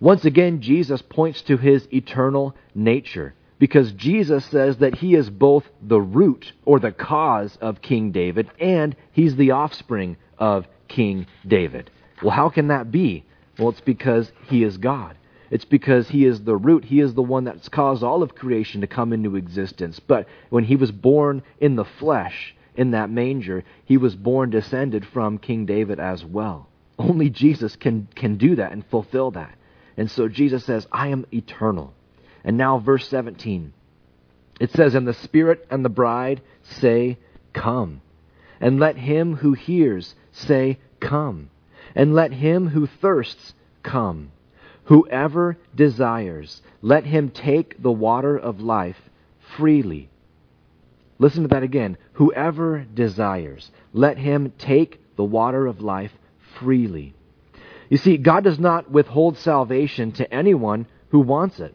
Once 0.00 0.24
again, 0.24 0.62
Jesus 0.62 1.02
points 1.02 1.42
to 1.42 1.58
his 1.58 1.86
eternal 1.92 2.56
nature 2.74 3.34
because 3.60 3.92
Jesus 3.92 4.44
says 4.46 4.78
that 4.78 4.96
he 4.96 5.14
is 5.14 5.30
both 5.30 5.64
the 5.82 6.00
root 6.00 6.52
or 6.64 6.80
the 6.80 6.90
cause 6.90 7.56
of 7.60 7.82
King 7.82 8.10
David 8.10 8.50
and 8.58 8.96
he's 9.12 9.36
the 9.36 9.52
offspring 9.52 10.16
of 10.38 10.66
King 10.88 11.26
David. 11.46 11.90
Well, 12.22 12.32
how 12.32 12.48
can 12.48 12.68
that 12.68 12.90
be? 12.90 13.24
Well, 13.58 13.68
it's 13.68 13.82
because 13.82 14.32
he 14.48 14.64
is 14.64 14.78
God. 14.78 15.16
It's 15.50 15.66
because 15.66 16.08
he 16.08 16.24
is 16.24 16.42
the 16.42 16.56
root. 16.56 16.86
He 16.86 17.00
is 17.00 17.12
the 17.12 17.22
one 17.22 17.44
that's 17.44 17.68
caused 17.68 18.02
all 18.02 18.22
of 18.22 18.34
creation 18.34 18.80
to 18.80 18.86
come 18.86 19.12
into 19.12 19.36
existence. 19.36 20.00
But 20.00 20.26
when 20.48 20.64
he 20.64 20.76
was 20.76 20.90
born 20.90 21.42
in 21.60 21.76
the 21.76 21.84
flesh, 21.84 22.54
in 22.76 22.92
that 22.92 23.10
manger, 23.10 23.64
he 23.84 23.98
was 23.98 24.16
born 24.16 24.48
descended 24.48 25.04
from 25.04 25.36
King 25.36 25.66
David 25.66 26.00
as 26.00 26.24
well. 26.24 26.68
Only 26.98 27.28
Jesus 27.28 27.76
can, 27.76 28.08
can 28.14 28.38
do 28.38 28.56
that 28.56 28.72
and 28.72 28.86
fulfill 28.86 29.32
that. 29.32 29.54
And 29.98 30.10
so 30.10 30.28
Jesus 30.28 30.64
says, 30.64 30.86
I 30.90 31.08
am 31.08 31.26
eternal. 31.30 31.92
And 32.44 32.56
now, 32.56 32.78
verse 32.78 33.08
17. 33.08 33.72
It 34.60 34.70
says, 34.72 34.94
And 34.94 35.06
the 35.06 35.14
Spirit 35.14 35.66
and 35.70 35.84
the 35.84 35.88
bride 35.88 36.40
say, 36.62 37.18
Come. 37.52 38.02
And 38.60 38.78
let 38.78 38.96
him 38.96 39.36
who 39.36 39.54
hears 39.54 40.14
say, 40.32 40.78
Come. 41.00 41.50
And 41.94 42.14
let 42.14 42.32
him 42.32 42.68
who 42.68 42.86
thirsts 42.86 43.54
come. 43.82 44.32
Whoever 44.84 45.56
desires, 45.74 46.62
let 46.82 47.04
him 47.04 47.30
take 47.30 47.80
the 47.82 47.92
water 47.92 48.36
of 48.36 48.60
life 48.60 49.00
freely. 49.56 50.08
Listen 51.18 51.42
to 51.42 51.48
that 51.48 51.62
again. 51.62 51.96
Whoever 52.14 52.86
desires, 52.94 53.70
let 53.92 54.18
him 54.18 54.52
take 54.58 55.00
the 55.16 55.24
water 55.24 55.66
of 55.66 55.80
life 55.80 56.12
freely. 56.58 57.14
You 57.88 57.98
see, 57.98 58.16
God 58.16 58.44
does 58.44 58.58
not 58.58 58.90
withhold 58.90 59.36
salvation 59.36 60.12
to 60.12 60.32
anyone 60.32 60.86
who 61.10 61.20
wants 61.20 61.60
it. 61.60 61.74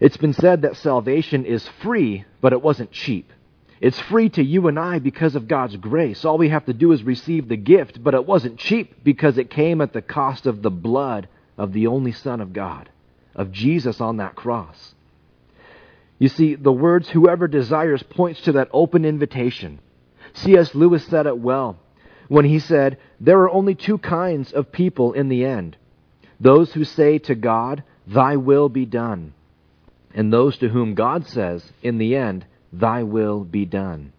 It's 0.00 0.16
been 0.16 0.32
said 0.32 0.62
that 0.62 0.76
salvation 0.76 1.44
is 1.44 1.66
free, 1.80 2.24
but 2.40 2.52
it 2.52 2.62
wasn't 2.62 2.92
cheap. 2.92 3.32
It's 3.80 3.98
free 4.00 4.28
to 4.30 4.42
you 4.42 4.68
and 4.68 4.78
I 4.78 4.98
because 4.98 5.36
of 5.36 5.48
God's 5.48 5.76
grace. 5.76 6.24
All 6.24 6.38
we 6.38 6.48
have 6.48 6.66
to 6.66 6.72
do 6.72 6.92
is 6.92 7.02
receive 7.02 7.48
the 7.48 7.56
gift, 7.56 8.02
but 8.02 8.14
it 8.14 8.26
wasn't 8.26 8.58
cheap 8.58 9.04
because 9.04 9.38
it 9.38 9.50
came 9.50 9.80
at 9.80 9.92
the 9.92 10.02
cost 10.02 10.46
of 10.46 10.62
the 10.62 10.70
blood 10.70 11.28
of 11.56 11.72
the 11.72 11.86
only 11.86 12.12
Son 12.12 12.40
of 12.40 12.52
God, 12.52 12.88
of 13.34 13.52
Jesus 13.52 14.00
on 14.00 14.16
that 14.16 14.34
cross. 14.34 14.94
You 16.18 16.28
see, 16.28 16.56
the 16.56 16.72
words 16.72 17.08
whoever 17.10 17.46
desires 17.46 18.02
points 18.02 18.40
to 18.42 18.52
that 18.52 18.68
open 18.72 19.04
invitation. 19.04 19.78
C.S. 20.34 20.74
Lewis 20.74 21.06
said 21.06 21.26
it 21.26 21.38
well 21.38 21.78
when 22.26 22.44
he 22.44 22.58
said, 22.58 22.98
There 23.20 23.40
are 23.40 23.50
only 23.50 23.74
two 23.74 23.98
kinds 23.98 24.52
of 24.52 24.72
people 24.72 25.12
in 25.12 25.28
the 25.28 25.44
end 25.44 25.76
those 26.40 26.72
who 26.72 26.84
say 26.84 27.18
to 27.18 27.34
God, 27.34 27.82
Thy 28.06 28.36
will 28.36 28.68
be 28.68 28.86
done, 28.86 29.34
and 30.14 30.32
those 30.32 30.58
to 30.58 30.68
whom 30.68 30.94
God 30.94 31.26
says, 31.26 31.72
In 31.82 31.98
the 31.98 32.16
end, 32.16 32.46
Thy 32.72 33.02
will 33.02 33.44
be 33.44 33.64
done. 33.64 34.12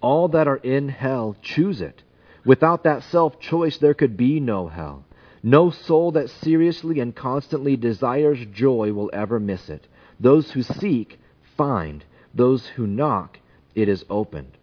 All 0.00 0.28
that 0.28 0.48
are 0.48 0.56
in 0.56 0.88
hell 0.88 1.36
choose 1.42 1.80
it. 1.80 2.02
Without 2.44 2.84
that 2.84 3.02
self 3.04 3.38
choice, 3.38 3.78
there 3.78 3.94
could 3.94 4.16
be 4.16 4.40
no 4.40 4.68
hell. 4.68 5.04
No 5.42 5.70
soul 5.70 6.12
that 6.12 6.30
seriously 6.30 7.00
and 7.00 7.14
constantly 7.14 7.76
desires 7.76 8.38
joy 8.52 8.92
will 8.92 9.10
ever 9.12 9.40
miss 9.40 9.68
it. 9.68 9.86
Those 10.18 10.50
who 10.50 10.62
seek, 10.62 11.18
find. 11.56 12.04
Those 12.34 12.66
who 12.66 12.86
knock, 12.86 13.38
it 13.74 13.88
is 13.88 14.04
opened. 14.10 14.56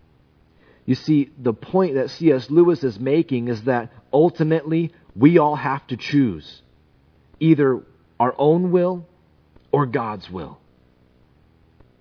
You 0.85 0.95
see, 0.95 1.31
the 1.37 1.53
point 1.53 1.95
that 1.95 2.11
C.S. 2.11 2.49
Lewis 2.49 2.83
is 2.83 2.99
making 2.99 3.49
is 3.49 3.63
that 3.63 3.91
ultimately 4.13 4.93
we 5.15 5.37
all 5.37 5.55
have 5.55 5.85
to 5.87 5.97
choose 5.97 6.61
either 7.39 7.83
our 8.19 8.33
own 8.37 8.71
will 8.71 9.05
or 9.77 9.85
God's 9.85 10.27
will. 10.27 10.57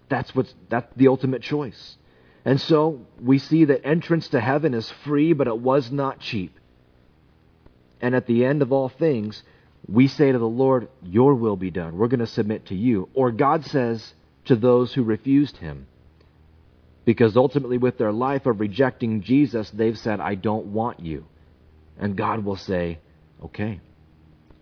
That's 0.08 0.34
what's 0.34 0.54
that's 0.70 0.90
the 0.96 1.08
ultimate 1.08 1.42
choice. 1.42 1.98
And 2.42 2.58
so 2.58 3.02
we 3.20 3.38
see 3.38 3.66
that 3.66 3.84
entrance 3.84 4.28
to 4.28 4.40
heaven 4.40 4.72
is 4.72 4.90
free, 5.04 5.34
but 5.34 5.46
it 5.46 5.58
was 5.58 5.92
not 5.92 6.18
cheap. 6.18 6.58
And 8.00 8.14
at 8.14 8.26
the 8.26 8.46
end 8.46 8.62
of 8.62 8.72
all 8.72 8.88
things, 8.88 9.42
we 9.86 10.08
say 10.08 10.32
to 10.32 10.38
the 10.38 10.48
Lord, 10.48 10.88
Your 11.02 11.34
will 11.34 11.56
be 11.56 11.70
done. 11.70 11.98
We're 11.98 12.08
going 12.08 12.20
to 12.20 12.26
submit 12.26 12.64
to 12.66 12.74
you. 12.74 13.10
Or 13.12 13.30
God 13.30 13.66
says 13.66 14.14
to 14.46 14.56
those 14.56 14.94
who 14.94 15.02
refused 15.02 15.58
him, 15.58 15.86
because 17.04 17.36
ultimately, 17.36 17.76
with 17.76 17.98
their 17.98 18.12
life 18.12 18.46
of 18.46 18.58
rejecting 18.58 19.20
Jesus, 19.20 19.68
they've 19.68 19.98
said, 19.98 20.18
I 20.18 20.34
don't 20.34 20.68
want 20.68 21.00
you. 21.00 21.26
And 21.98 22.16
God 22.16 22.42
will 22.42 22.56
say, 22.56 23.00
Okay, 23.44 23.80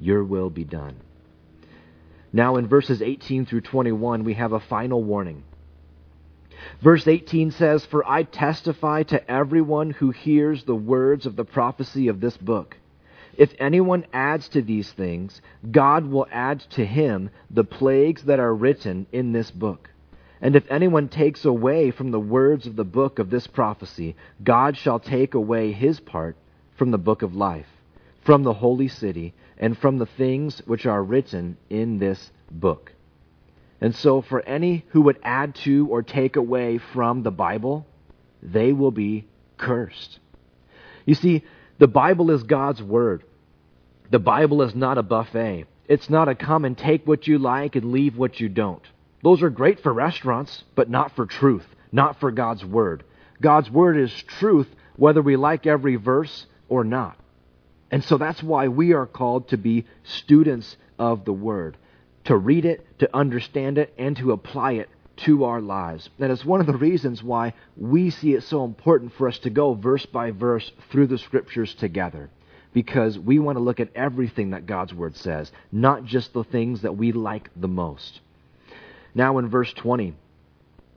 your 0.01 0.25
will 0.25 0.51
be 0.51 0.65
done. 0.65 0.97
Now, 2.35 2.57
in 2.57 2.67
verses 2.67 3.01
18 3.01 3.47
through 3.47 3.61
21, 3.61 4.25
we 4.25 4.35
have 4.35 4.53
a 4.53 4.59
final 4.59 5.05
warning. 5.05 5.45
Verse 6.83 7.07
18 7.07 7.53
says, 7.53 7.87
For 7.87 8.05
I 8.05 8.25
testify 8.25 9.05
to 9.05 9.31
everyone 9.31 9.91
who 9.91 10.11
hears 10.11 10.65
the 10.65 10.75
words 10.75 11.27
of 11.27 11.37
the 11.37 11.45
prophecy 11.45 12.09
of 12.09 12.19
this 12.19 12.37
book. 12.37 12.77
If 13.39 13.55
anyone 13.61 14.07
adds 14.13 14.49
to 14.49 14.63
these 14.63 14.91
things, 14.91 15.41
God 15.71 16.07
will 16.07 16.27
add 16.33 16.59
to 16.71 16.85
him 16.85 17.31
the 17.53 17.63
plagues 17.63 18.25
that 18.25 18.41
are 18.41 18.53
written 18.53 19.07
in 19.13 19.31
this 19.31 19.53
book. 19.53 19.91
And 20.41 20.57
if 20.57 20.69
anyone 20.69 21.09
takes 21.09 21.45
away 21.45 21.93
from 21.93 22.11
the 22.11 22.19
words 22.19 22.67
of 22.67 22.75
the 22.75 22.83
book 22.83 23.21
of 23.21 23.31
this 23.31 23.47
prophecy, 23.47 24.17
God 24.43 24.77
shall 24.77 24.99
take 24.99 25.35
away 25.35 25.71
his 25.71 26.01
part 26.01 26.37
from 26.75 26.91
the 26.91 26.99
book 26.99 27.23
of 27.23 27.37
life, 27.37 27.69
from 28.25 28.43
the 28.43 28.55
holy 28.55 28.89
city, 28.89 29.35
and 29.59 29.77
from 29.79 29.99
the 29.99 30.07
things 30.07 30.63
which 30.67 30.87
are 30.87 31.03
written 31.03 31.57
in 31.71 31.99
this 31.99 32.31
book. 32.51 32.93
And 33.81 33.95
so, 33.95 34.23
for 34.23 34.41
any 34.41 34.85
who 34.89 35.03
would 35.03 35.19
add 35.23 35.55
to 35.57 35.89
or 35.89 36.03
take 36.03 36.37
away 36.37 36.79
from 36.79 37.23
the 37.23 37.31
Bible, 37.31 37.87
they 38.43 38.73
will 38.73 38.91
be 38.91 39.27
cursed. 39.59 40.19
You 41.05 41.15
see, 41.15 41.43
the 41.79 41.89
Bible 41.89 42.31
is 42.31 42.43
God's 42.45 42.83
Word. 42.83 43.25
The 44.11 44.19
Bible 44.19 44.63
is 44.63 44.75
not 44.75 44.99
a 44.99 45.03
buffet. 45.03 45.67
It's 45.89 46.09
not 46.09 46.29
a 46.29 46.35
come 46.35 46.65
and 46.65 46.79
take 46.79 47.07
what 47.07 47.27
you 47.27 47.39
like 47.39 47.77
and 47.77 47.93
leave 47.93 48.17
what 48.17 48.41
you 48.41 48.49
don't. 48.49 48.83
Those 49.23 49.43
are 49.43 49.51
great 49.51 49.81
for 49.81 49.93
restaurants, 49.93 50.65
but 50.75 50.89
not 50.89 51.15
for 51.17 51.27
truth, 51.27 51.67
not 51.93 52.21
for 52.21 52.31
God's 52.31 52.65
Word. 52.65 53.05
God's 53.41 53.71
Word 53.71 53.99
is 53.99 54.13
truth 54.39 54.69
whether 54.97 55.21
we 55.21 55.37
like 55.37 55.67
every 55.67 55.97
verse 55.97 56.47
or 56.69 56.85
not. 56.85 57.19
And 57.95 58.03
so 58.03 58.19
that's 58.19 58.43
why 58.43 58.67
we 58.67 58.93
are 58.93 59.07
called 59.07 59.51
to 59.51 59.57
be 59.57 59.87
students 60.03 60.77
of 60.99 61.25
the 61.25 61.33
Word, 61.33 61.77
to 62.25 62.37
read 62.37 62.65
it, 62.65 62.85
to 62.99 63.17
understand 63.17 63.79
it, 63.79 63.95
and 63.97 64.17
to 64.17 64.33
apply 64.33 64.73
it 64.73 64.89
to 65.19 65.45
our 65.45 65.61
lives. 65.61 66.11
That 66.19 66.33
is 66.33 66.45
one 66.45 66.59
of 66.59 66.67
the 66.67 66.77
reasons 66.77 67.23
why 67.23 67.55
we 67.77 68.11
see 68.11 68.35
it 68.35 68.43
so 68.43 68.65
important 68.65 69.13
for 69.15 69.29
us 69.29 69.39
to 69.39 69.51
go 69.51 69.75
verse 69.75 70.05
by 70.07 70.33
verse 70.33 70.73
through 70.91 71.07
the 71.07 71.19
Scriptures 71.19 71.73
together. 71.73 72.31
Because 72.73 73.17
we 73.17 73.39
want 73.39 73.59
to 73.59 73.63
look 73.63 73.79
at 73.79 73.95
everything 73.95 74.51
that 74.51 74.67
God's 74.67 74.93
Word 74.93 75.15
says, 75.15 75.53
not 75.71 76.05
just 76.05 76.33
the 76.33 76.43
things 76.43 76.83
that 76.83 76.97
we 76.97 77.13
like 77.13 77.49
the 77.55 77.69
most. 77.69 78.19
Now, 79.15 79.39
in 79.39 79.49
verse 79.49 79.73
20, 79.73 80.15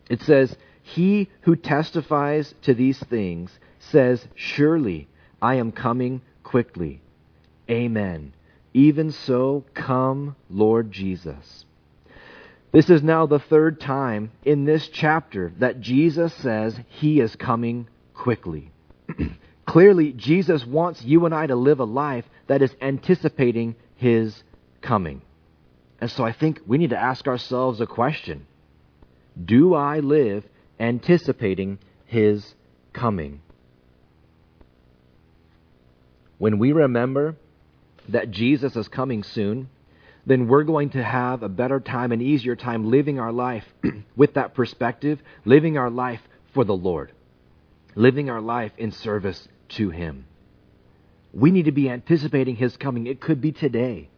it 0.09 0.23
says, 0.23 0.55
He 0.81 1.29
who 1.41 1.55
testifies 1.55 2.55
to 2.63 2.73
these 2.73 2.97
things 2.97 3.51
says, 3.77 4.27
Surely 4.33 5.07
I 5.39 5.57
am 5.57 5.71
coming 5.71 6.21
quickly. 6.47 7.01
Amen. 7.69 8.33
Even 8.73 9.11
so, 9.11 9.65
come, 9.73 10.33
Lord 10.49 10.93
Jesus. 10.93 11.65
This 12.71 12.89
is 12.89 13.03
now 13.03 13.25
the 13.25 13.39
third 13.39 13.81
time 13.81 14.31
in 14.45 14.63
this 14.63 14.87
chapter 14.87 15.51
that 15.59 15.81
Jesus 15.81 16.33
says 16.35 16.79
he 16.87 17.19
is 17.19 17.35
coming 17.35 17.89
quickly. 18.13 18.71
Clearly, 19.65 20.13
Jesus 20.13 20.65
wants 20.65 21.03
you 21.03 21.25
and 21.25 21.35
I 21.35 21.47
to 21.47 21.55
live 21.57 21.81
a 21.81 21.85
life 21.85 22.23
that 22.47 22.61
is 22.61 22.73
anticipating 22.81 23.75
his 23.95 24.41
coming. 24.81 25.21
And 25.99 26.09
so 26.09 26.23
I 26.23 26.31
think 26.31 26.61
we 26.65 26.77
need 26.77 26.91
to 26.91 26.97
ask 26.97 27.27
ourselves 27.27 27.81
a 27.81 27.87
question 27.87 28.47
Do 29.43 29.73
I 29.73 29.99
live 29.99 30.45
anticipating 30.79 31.79
his 32.05 32.55
coming? 32.93 33.41
When 36.37 36.59
we 36.59 36.71
remember 36.71 37.35
that 38.09 38.31
Jesus 38.31 38.75
is 38.75 38.87
coming 38.87 39.23
soon, 39.23 39.69
then 40.25 40.47
we're 40.47 40.63
going 40.63 40.89
to 40.91 41.03
have 41.03 41.41
a 41.41 41.49
better 41.49 41.79
time, 41.79 42.11
an 42.11 42.21
easier 42.21 42.55
time 42.55 42.91
living 42.91 43.19
our 43.19 43.31
life 43.31 43.63
with 44.15 44.33
that 44.33 44.53
perspective, 44.53 45.19
living 45.45 45.77
our 45.77 45.89
life 45.89 46.21
for 46.53 46.63
the 46.65 46.75
Lord, 46.75 47.11
living 47.95 48.29
our 48.29 48.41
life 48.41 48.71
in 48.77 48.91
service 48.91 49.47
to 49.69 49.89
Him. 49.89 50.25
We 51.33 51.51
need 51.51 51.65
to 51.65 51.71
be 51.71 51.89
anticipating 51.89 52.55
His 52.55 52.75
coming. 52.77 53.07
It 53.07 53.21
could 53.21 53.41
be 53.41 53.51
today. 53.51 54.09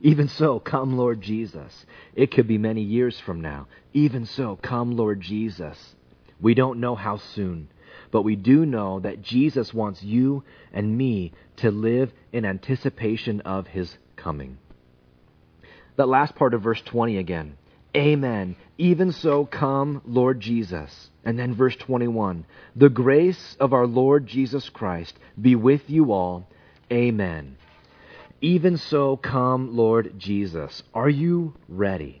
Even 0.00 0.26
so, 0.26 0.58
come, 0.58 0.96
Lord 0.96 1.20
Jesus. 1.20 1.86
It 2.14 2.32
could 2.32 2.48
be 2.48 2.58
many 2.58 2.82
years 2.82 3.20
from 3.20 3.40
now. 3.40 3.68
Even 3.92 4.26
so, 4.26 4.58
come, 4.60 4.96
Lord 4.96 5.20
Jesus. 5.20 5.94
We 6.40 6.54
don't 6.54 6.80
know 6.80 6.96
how 6.96 7.18
soon. 7.18 7.68
But 8.12 8.22
we 8.22 8.36
do 8.36 8.64
know 8.64 9.00
that 9.00 9.22
Jesus 9.22 9.74
wants 9.74 10.02
you 10.02 10.44
and 10.72 10.96
me 10.96 11.32
to 11.56 11.72
live 11.72 12.12
in 12.30 12.44
anticipation 12.44 13.40
of 13.40 13.66
his 13.66 13.96
coming. 14.14 14.58
That 15.96 16.08
last 16.08 16.36
part 16.36 16.54
of 16.54 16.62
verse 16.62 16.80
20 16.82 17.16
again. 17.16 17.56
Amen. 17.96 18.56
Even 18.78 19.12
so, 19.12 19.44
come, 19.44 20.02
Lord 20.06 20.40
Jesus. 20.40 21.10
And 21.24 21.38
then 21.38 21.54
verse 21.54 21.76
21 21.76 22.44
The 22.76 22.88
grace 22.90 23.56
of 23.58 23.72
our 23.72 23.86
Lord 23.86 24.26
Jesus 24.26 24.68
Christ 24.68 25.18
be 25.40 25.56
with 25.56 25.88
you 25.88 26.12
all. 26.12 26.46
Amen. 26.92 27.56
Even 28.42 28.76
so, 28.76 29.16
come, 29.16 29.74
Lord 29.76 30.18
Jesus. 30.18 30.82
Are 30.92 31.08
you 31.08 31.54
ready? 31.68 32.20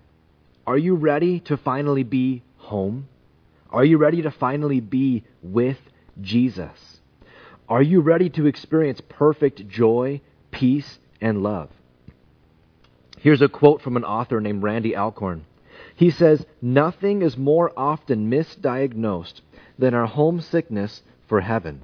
Are 0.66 0.78
you 0.78 0.94
ready 0.94 1.40
to 1.40 1.56
finally 1.56 2.04
be 2.04 2.42
home? 2.56 3.08
Are 3.70 3.84
you 3.84 3.98
ready 3.98 4.22
to 4.22 4.30
finally 4.30 4.80
be 4.80 5.24
with 5.42 5.78
Jesus? 6.20 7.00
Are 7.68 7.82
you 7.82 8.00
ready 8.00 8.28
to 8.30 8.46
experience 8.46 9.00
perfect 9.08 9.68
joy, 9.68 10.20
peace, 10.50 10.98
and 11.20 11.42
love? 11.42 11.70
Here's 13.18 13.42
a 13.42 13.48
quote 13.48 13.82
from 13.82 13.96
an 13.96 14.04
author 14.04 14.40
named 14.40 14.62
Randy 14.62 14.96
Alcorn. 14.96 15.44
He 15.94 16.10
says, 16.10 16.44
Nothing 16.60 17.22
is 17.22 17.36
more 17.36 17.72
often 17.76 18.30
misdiagnosed 18.30 19.40
than 19.78 19.94
our 19.94 20.06
homesickness 20.06 21.02
for 21.28 21.40
heaven. 21.40 21.82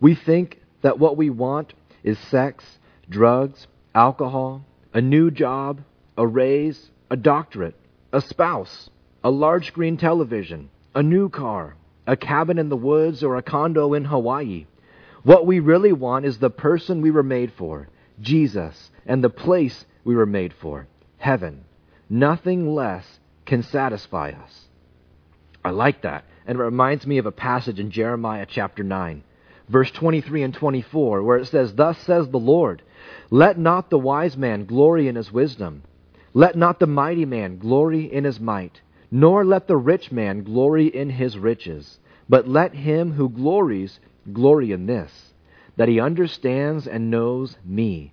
We 0.00 0.14
think 0.14 0.60
that 0.82 0.98
what 0.98 1.16
we 1.16 1.30
want 1.30 1.72
is 2.02 2.18
sex, 2.18 2.64
drugs, 3.08 3.66
alcohol, 3.94 4.64
a 4.92 5.00
new 5.00 5.30
job, 5.30 5.80
a 6.16 6.26
raise, 6.26 6.90
a 7.10 7.16
doctorate, 7.16 7.76
a 8.12 8.20
spouse, 8.20 8.90
a 9.22 9.30
large 9.30 9.68
screen 9.68 9.96
television, 9.96 10.70
a 10.94 11.02
new 11.02 11.28
car, 11.28 11.76
a 12.08 12.16
cabin 12.16 12.58
in 12.58 12.70
the 12.70 12.76
woods, 12.76 13.22
or 13.22 13.36
a 13.36 13.42
condo 13.42 13.92
in 13.92 14.06
Hawaii. 14.06 14.66
What 15.22 15.46
we 15.46 15.60
really 15.60 15.92
want 15.92 16.24
is 16.24 16.38
the 16.38 16.50
person 16.50 17.02
we 17.02 17.10
were 17.10 17.22
made 17.22 17.52
for, 17.52 17.88
Jesus, 18.20 18.90
and 19.06 19.22
the 19.22 19.30
place 19.30 19.84
we 20.04 20.16
were 20.16 20.26
made 20.26 20.54
for, 20.54 20.88
heaven. 21.18 21.66
Nothing 22.08 22.74
less 22.74 23.20
can 23.44 23.62
satisfy 23.62 24.30
us. 24.30 24.68
I 25.62 25.70
like 25.70 26.02
that. 26.02 26.24
And 26.46 26.58
it 26.58 26.62
reminds 26.62 27.06
me 27.06 27.18
of 27.18 27.26
a 27.26 27.30
passage 27.30 27.78
in 27.78 27.90
Jeremiah 27.90 28.46
chapter 28.48 28.82
9, 28.82 29.22
verse 29.68 29.90
23 29.90 30.44
and 30.44 30.54
24, 30.54 31.22
where 31.22 31.36
it 31.36 31.46
says, 31.46 31.74
Thus 31.74 31.98
says 31.98 32.26
the 32.28 32.38
Lord, 32.38 32.82
Let 33.30 33.58
not 33.58 33.90
the 33.90 33.98
wise 33.98 34.34
man 34.34 34.64
glory 34.64 35.08
in 35.08 35.16
his 35.16 35.30
wisdom, 35.30 35.82
let 36.32 36.56
not 36.56 36.78
the 36.78 36.86
mighty 36.86 37.26
man 37.26 37.58
glory 37.58 38.10
in 38.10 38.24
his 38.24 38.40
might, 38.40 38.80
nor 39.10 39.44
let 39.44 39.66
the 39.66 39.76
rich 39.76 40.12
man 40.12 40.42
glory 40.42 40.86
in 40.86 41.10
his 41.10 41.38
riches, 41.38 41.98
but 42.28 42.48
let 42.48 42.74
him 42.74 43.12
who 43.12 43.28
glories 43.28 44.00
glory 44.32 44.72
in 44.72 44.86
this, 44.86 45.32
that 45.76 45.88
he 45.88 46.00
understands 46.00 46.86
and 46.86 47.10
knows 47.10 47.56
me, 47.64 48.12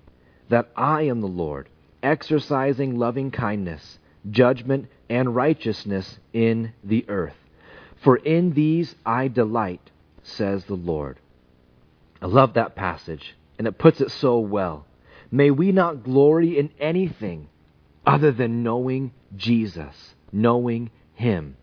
that 0.49 0.69
I 0.75 1.03
am 1.03 1.21
the 1.21 1.27
Lord, 1.27 1.67
exercising 2.01 2.97
loving 2.97 3.31
kindness, 3.31 3.99
judgment, 4.29 4.88
and 5.10 5.36
righteousness 5.36 6.19
in 6.34 6.71
the 6.84 7.05
earth. 7.10 7.36
For 8.03 8.17
in 8.17 8.53
these 8.53 8.95
I 9.05 9.27
delight, 9.27 9.91
says 10.23 10.65
the 10.65 10.75
Lord. 10.75 11.19
I 12.21 12.27
love 12.27 12.53
that 12.53 12.75
passage, 12.75 13.36
and 13.58 13.67
it 13.67 13.77
puts 13.77 14.01
it 14.01 14.12
so 14.12 14.39
well. 14.39 14.86
May 15.31 15.51
we 15.51 15.71
not 15.71 16.03
glory 16.03 16.58
in 16.58 16.71
anything 16.79 17.49
other 18.05 18.31
than 18.31 18.63
knowing 18.63 19.12
Jesus, 19.36 20.14
knowing 20.36 20.91
Him. 21.15 21.58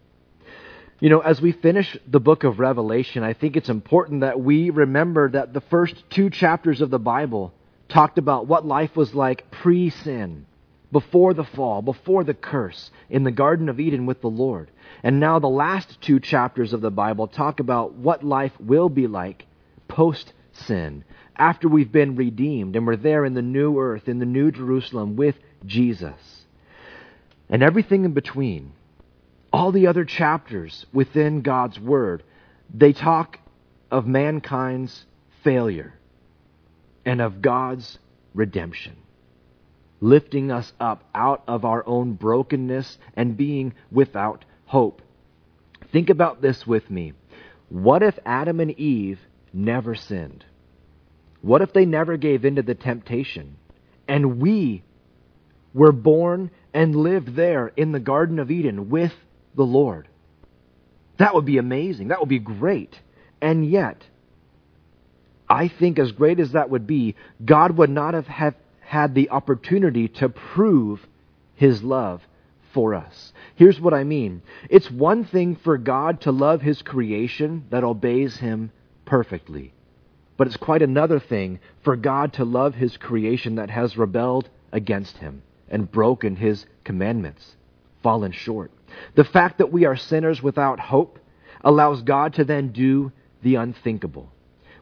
You 0.99 1.11
know, 1.11 1.21
as 1.21 1.41
we 1.41 1.53
finish 1.53 1.97
the 2.07 2.21
book 2.21 2.45
of 2.45 2.59
Revelation, 2.61 3.23
I 3.23 3.33
think 3.33 3.57
it's 3.57 3.69
important 3.69 4.21
that 4.21 4.41
we 4.41 4.71
remember 4.71 5.29
that 5.31 5.53
the 5.53 5.61
first 5.61 6.03
two 6.11 6.31
chapters 6.31 6.81
of 6.81 6.91
the 6.91 6.99
Bible 6.99 7.53
talked 7.89 8.19
about 8.19 8.47
what 8.47 8.65
life 8.65 8.97
was 8.97 9.15
like 9.15 9.51
pre 9.51 9.91
sin, 9.91 10.47
before 10.93 11.35
the 11.35 11.45
fall, 11.45 11.83
before 11.83 12.23
the 12.23 12.35
curse, 12.35 12.91
in 13.11 13.25
the 13.25 13.31
Garden 13.31 13.69
of 13.69 13.81
Eden 13.81 14.07
with 14.07 14.21
the 14.21 14.31
Lord. 14.31 14.71
And 15.03 15.19
now 15.19 15.39
the 15.39 15.49
last 15.49 16.01
two 16.01 16.21
chapters 16.21 16.73
of 16.73 16.81
the 16.81 16.91
Bible 16.91 17.27
talk 17.27 17.61
about 17.61 17.95
what 17.95 18.23
life 18.23 18.53
will 18.61 18.89
be 18.89 19.07
like 19.07 19.47
post 19.89 20.33
sin, 20.53 21.05
after 21.35 21.67
we've 21.67 21.91
been 21.91 22.15
redeemed 22.15 22.77
and 22.77 22.87
we're 22.87 22.97
there 22.97 23.25
in 23.25 23.35
the 23.35 23.43
new 23.43 23.79
earth, 23.79 24.09
in 24.09 24.19
the 24.19 24.27
new 24.27 24.51
Jerusalem 24.51 25.17
with 25.17 25.35
Jesus. 25.67 26.32
And 27.53 27.63
everything 27.63 28.07
in 28.07 28.15
between 28.15 28.73
all 29.53 29.73
the 29.73 29.87
other 29.87 30.07
chapters 30.07 30.87
within 30.91 31.43
God's 31.43 31.79
Word, 31.79 32.23
they 32.73 32.95
talk 32.95 33.39
of 33.91 34.07
mankind's 34.07 35.05
failure 35.45 35.93
and 37.05 37.21
of 37.21 37.43
God's 37.43 37.99
redemption, 38.33 38.97
lifting 40.01 40.51
us 40.51 40.73
up 40.81 41.05
out 41.15 41.43
of 41.47 41.67
our 41.67 41.87
own 41.87 42.15
brokenness 42.15 42.97
and 43.15 43.37
being 43.37 43.75
without 43.91 44.47
hope. 44.65 45.03
Think 45.93 46.09
about 46.09 46.41
this 46.41 46.67
with 46.67 46.91
me. 46.91 47.13
What 47.69 48.03
if 48.03 48.19
Adam 48.25 48.61
and 48.61 48.71
Eve 48.79 49.21
never 49.53 49.95
sinned? 49.95 50.47
What 51.43 51.61
if 51.61 51.75
they 51.75 51.85
never 51.85 52.17
gave 52.17 52.47
in 52.47 52.57
to 52.57 52.63
the 52.63 52.75
temptation? 52.75 53.57
And 54.09 54.41
we 54.41 54.85
were 55.75 55.93
born 55.93 56.51
and 56.75 56.97
lived 56.97 57.35
there 57.35 57.73
in 57.77 57.93
the 57.93 58.01
Garden 58.01 58.39
of 58.39 58.51
Eden 58.51 58.89
with 58.89 59.13
the 59.55 59.65
Lord. 59.65 60.09
That 61.19 61.35
would 61.35 61.45
be 61.45 61.59
amazing. 61.59 62.09
That 62.09 62.21
would 62.21 62.29
be 62.29 62.39
great. 62.39 62.99
And 63.41 63.69
yet, 63.69 64.03
I 65.49 65.69
think 65.69 65.99
as 65.99 66.13
great 66.13 66.41
as 66.41 66.53
that 66.53 66.71
would 66.71 66.87
be, 66.87 67.17
God 67.45 67.77
would 67.77 67.91
not 67.91 68.15
have, 68.15 68.27
have 68.27 68.55
had 68.81 69.15
the 69.15 69.31
opportunity 69.31 70.09
to 70.09 70.29
prove 70.29 71.07
his 71.55 71.83
love 71.83 72.23
for 72.73 72.95
us. 72.95 73.33
Here's 73.55 73.81
what 73.81 73.95
I 73.95 74.05
mean. 74.05 74.43
It's 74.71 74.91
one 74.91 75.25
thing 75.25 75.57
for 75.57 75.77
God 75.77 76.23
to 76.23 76.33
love 76.33 76.63
his 76.63 76.81
creation 76.81 77.67
that 77.71 77.85
obeys 77.85 78.39
him 78.39 78.73
perfectly. 79.05 79.75
But 80.39 80.47
it's 80.47 80.57
quite 80.57 80.83
another 80.83 81.21
thing 81.21 81.61
for 81.83 81.97
God 81.97 82.33
to 82.35 82.45
love 82.45 82.75
his 82.75 82.97
creation 82.97 83.57
that 83.57 83.71
has 83.71 83.99
rebelled 83.99 84.49
against 84.73 85.19
him 85.19 85.43
and 85.73 85.91
broken 85.91 86.37
his 86.37 86.67
commandments, 86.85 87.57
fallen 88.03 88.31
short. 88.31 88.71
The 89.17 89.25
fact 89.25 89.59
that 89.59 89.73
we 89.73 89.85
are 89.87 89.97
sinners 89.97 90.41
without 90.43 90.79
hope 90.79 91.19
allows 91.65 92.03
God 92.03 92.35
to 92.35 92.45
then 92.45 92.69
do 92.69 93.11
the 93.43 93.57
unthinkable. 93.57 94.31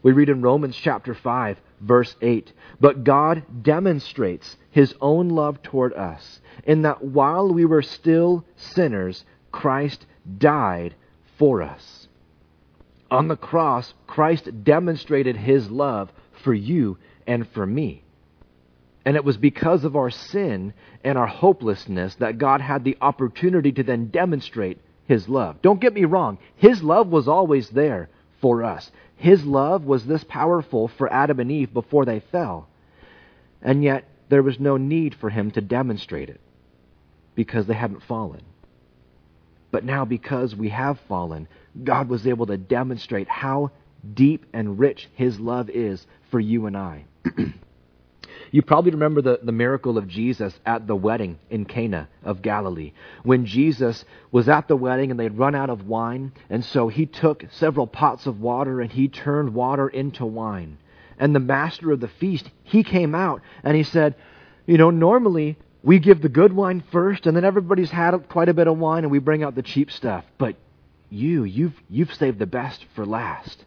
We 0.03 0.11
read 0.11 0.29
in 0.29 0.41
Romans 0.41 0.75
chapter 0.75 1.13
5, 1.13 1.59
verse 1.79 2.15
8, 2.21 2.51
But 2.79 3.03
God 3.03 3.63
demonstrates 3.63 4.57
his 4.69 4.93
own 4.99 5.29
love 5.29 5.61
toward 5.63 5.93
us, 5.93 6.41
in 6.65 6.81
that 6.83 7.03
while 7.03 7.51
we 7.51 7.65
were 7.65 7.81
still 7.81 8.45
sinners, 8.55 9.25
Christ 9.51 10.05
died 10.37 10.95
for 11.37 11.61
us. 11.61 12.07
On 13.09 13.27
the 13.27 13.37
cross, 13.37 13.93
Christ 14.07 14.63
demonstrated 14.63 15.35
his 15.35 15.69
love 15.69 16.11
for 16.43 16.53
you 16.53 16.97
and 17.27 17.47
for 17.49 17.65
me. 17.65 18.03
And 19.05 19.15
it 19.15 19.25
was 19.25 19.37
because 19.37 19.83
of 19.83 19.95
our 19.95 20.11
sin 20.11 20.73
and 21.03 21.17
our 21.17 21.27
hopelessness 21.27 22.15
that 22.15 22.37
God 22.37 22.61
had 22.61 22.83
the 22.83 22.97
opportunity 23.01 23.71
to 23.71 23.83
then 23.83 24.07
demonstrate 24.07 24.79
His 25.07 25.27
love. 25.27 25.61
Don't 25.61 25.81
get 25.81 25.93
me 25.93 26.05
wrong, 26.05 26.37
His 26.55 26.83
love 26.83 27.07
was 27.07 27.27
always 27.27 27.69
there 27.69 28.09
for 28.41 28.63
us. 28.63 28.91
His 29.15 29.43
love 29.45 29.85
was 29.85 30.05
this 30.05 30.23
powerful 30.23 30.87
for 30.87 31.11
Adam 31.11 31.39
and 31.39 31.51
Eve 31.51 31.73
before 31.73 32.05
they 32.05 32.19
fell. 32.19 32.67
And 33.61 33.83
yet, 33.83 34.05
there 34.29 34.43
was 34.43 34.59
no 34.59 34.77
need 34.77 35.15
for 35.15 35.29
Him 35.29 35.51
to 35.51 35.61
demonstrate 35.61 36.29
it 36.29 36.39
because 37.35 37.65
they 37.65 37.73
hadn't 37.73 38.03
fallen. 38.03 38.41
But 39.71 39.83
now, 39.85 40.05
because 40.05 40.55
we 40.55 40.69
have 40.69 40.99
fallen, 41.07 41.47
God 41.83 42.09
was 42.09 42.27
able 42.27 42.45
to 42.47 42.57
demonstrate 42.57 43.29
how 43.29 43.71
deep 44.13 44.45
and 44.53 44.77
rich 44.77 45.07
His 45.15 45.39
love 45.39 45.69
is 45.69 46.05
for 46.29 46.39
you 46.39 46.65
and 46.65 46.77
I. 46.77 47.05
You 48.51 48.61
probably 48.61 48.91
remember 48.91 49.21
the, 49.21 49.39
the 49.41 49.53
miracle 49.53 49.97
of 49.97 50.09
Jesus 50.09 50.59
at 50.65 50.85
the 50.85 50.95
wedding 50.95 51.39
in 51.49 51.63
Cana 51.63 52.09
of 52.21 52.41
Galilee. 52.41 52.91
When 53.23 53.45
Jesus 53.45 54.03
was 54.29 54.49
at 54.49 54.67
the 54.67 54.75
wedding 54.75 55.09
and 55.09 55.19
they'd 55.19 55.37
run 55.37 55.55
out 55.55 55.69
of 55.69 55.87
wine, 55.87 56.33
and 56.49 56.63
so 56.63 56.89
he 56.89 57.05
took 57.05 57.45
several 57.51 57.87
pots 57.87 58.25
of 58.27 58.41
water 58.41 58.81
and 58.81 58.91
he 58.91 59.07
turned 59.07 59.53
water 59.53 59.87
into 59.87 60.25
wine. 60.25 60.77
And 61.17 61.33
the 61.33 61.39
master 61.39 61.91
of 61.91 62.01
the 62.01 62.09
feast, 62.09 62.49
he 62.63 62.83
came 62.83 63.15
out 63.15 63.41
and 63.63 63.77
he 63.77 63.83
said, 63.83 64.15
You 64.65 64.77
know, 64.77 64.89
normally 64.89 65.57
we 65.81 65.99
give 65.99 66.21
the 66.21 66.29
good 66.29 66.51
wine 66.51 66.83
first, 66.91 67.25
and 67.25 67.35
then 67.35 67.45
everybody's 67.45 67.89
had 67.89 68.17
quite 68.27 68.49
a 68.49 68.53
bit 68.53 68.67
of 68.67 68.77
wine 68.77 69.03
and 69.03 69.11
we 69.11 69.19
bring 69.19 69.43
out 69.43 69.55
the 69.55 69.63
cheap 69.63 69.89
stuff. 69.91 70.25
But 70.37 70.57
you, 71.09 71.45
you've, 71.45 71.79
you've 71.89 72.13
saved 72.13 72.39
the 72.39 72.45
best 72.45 72.85
for 72.95 73.05
last. 73.05 73.63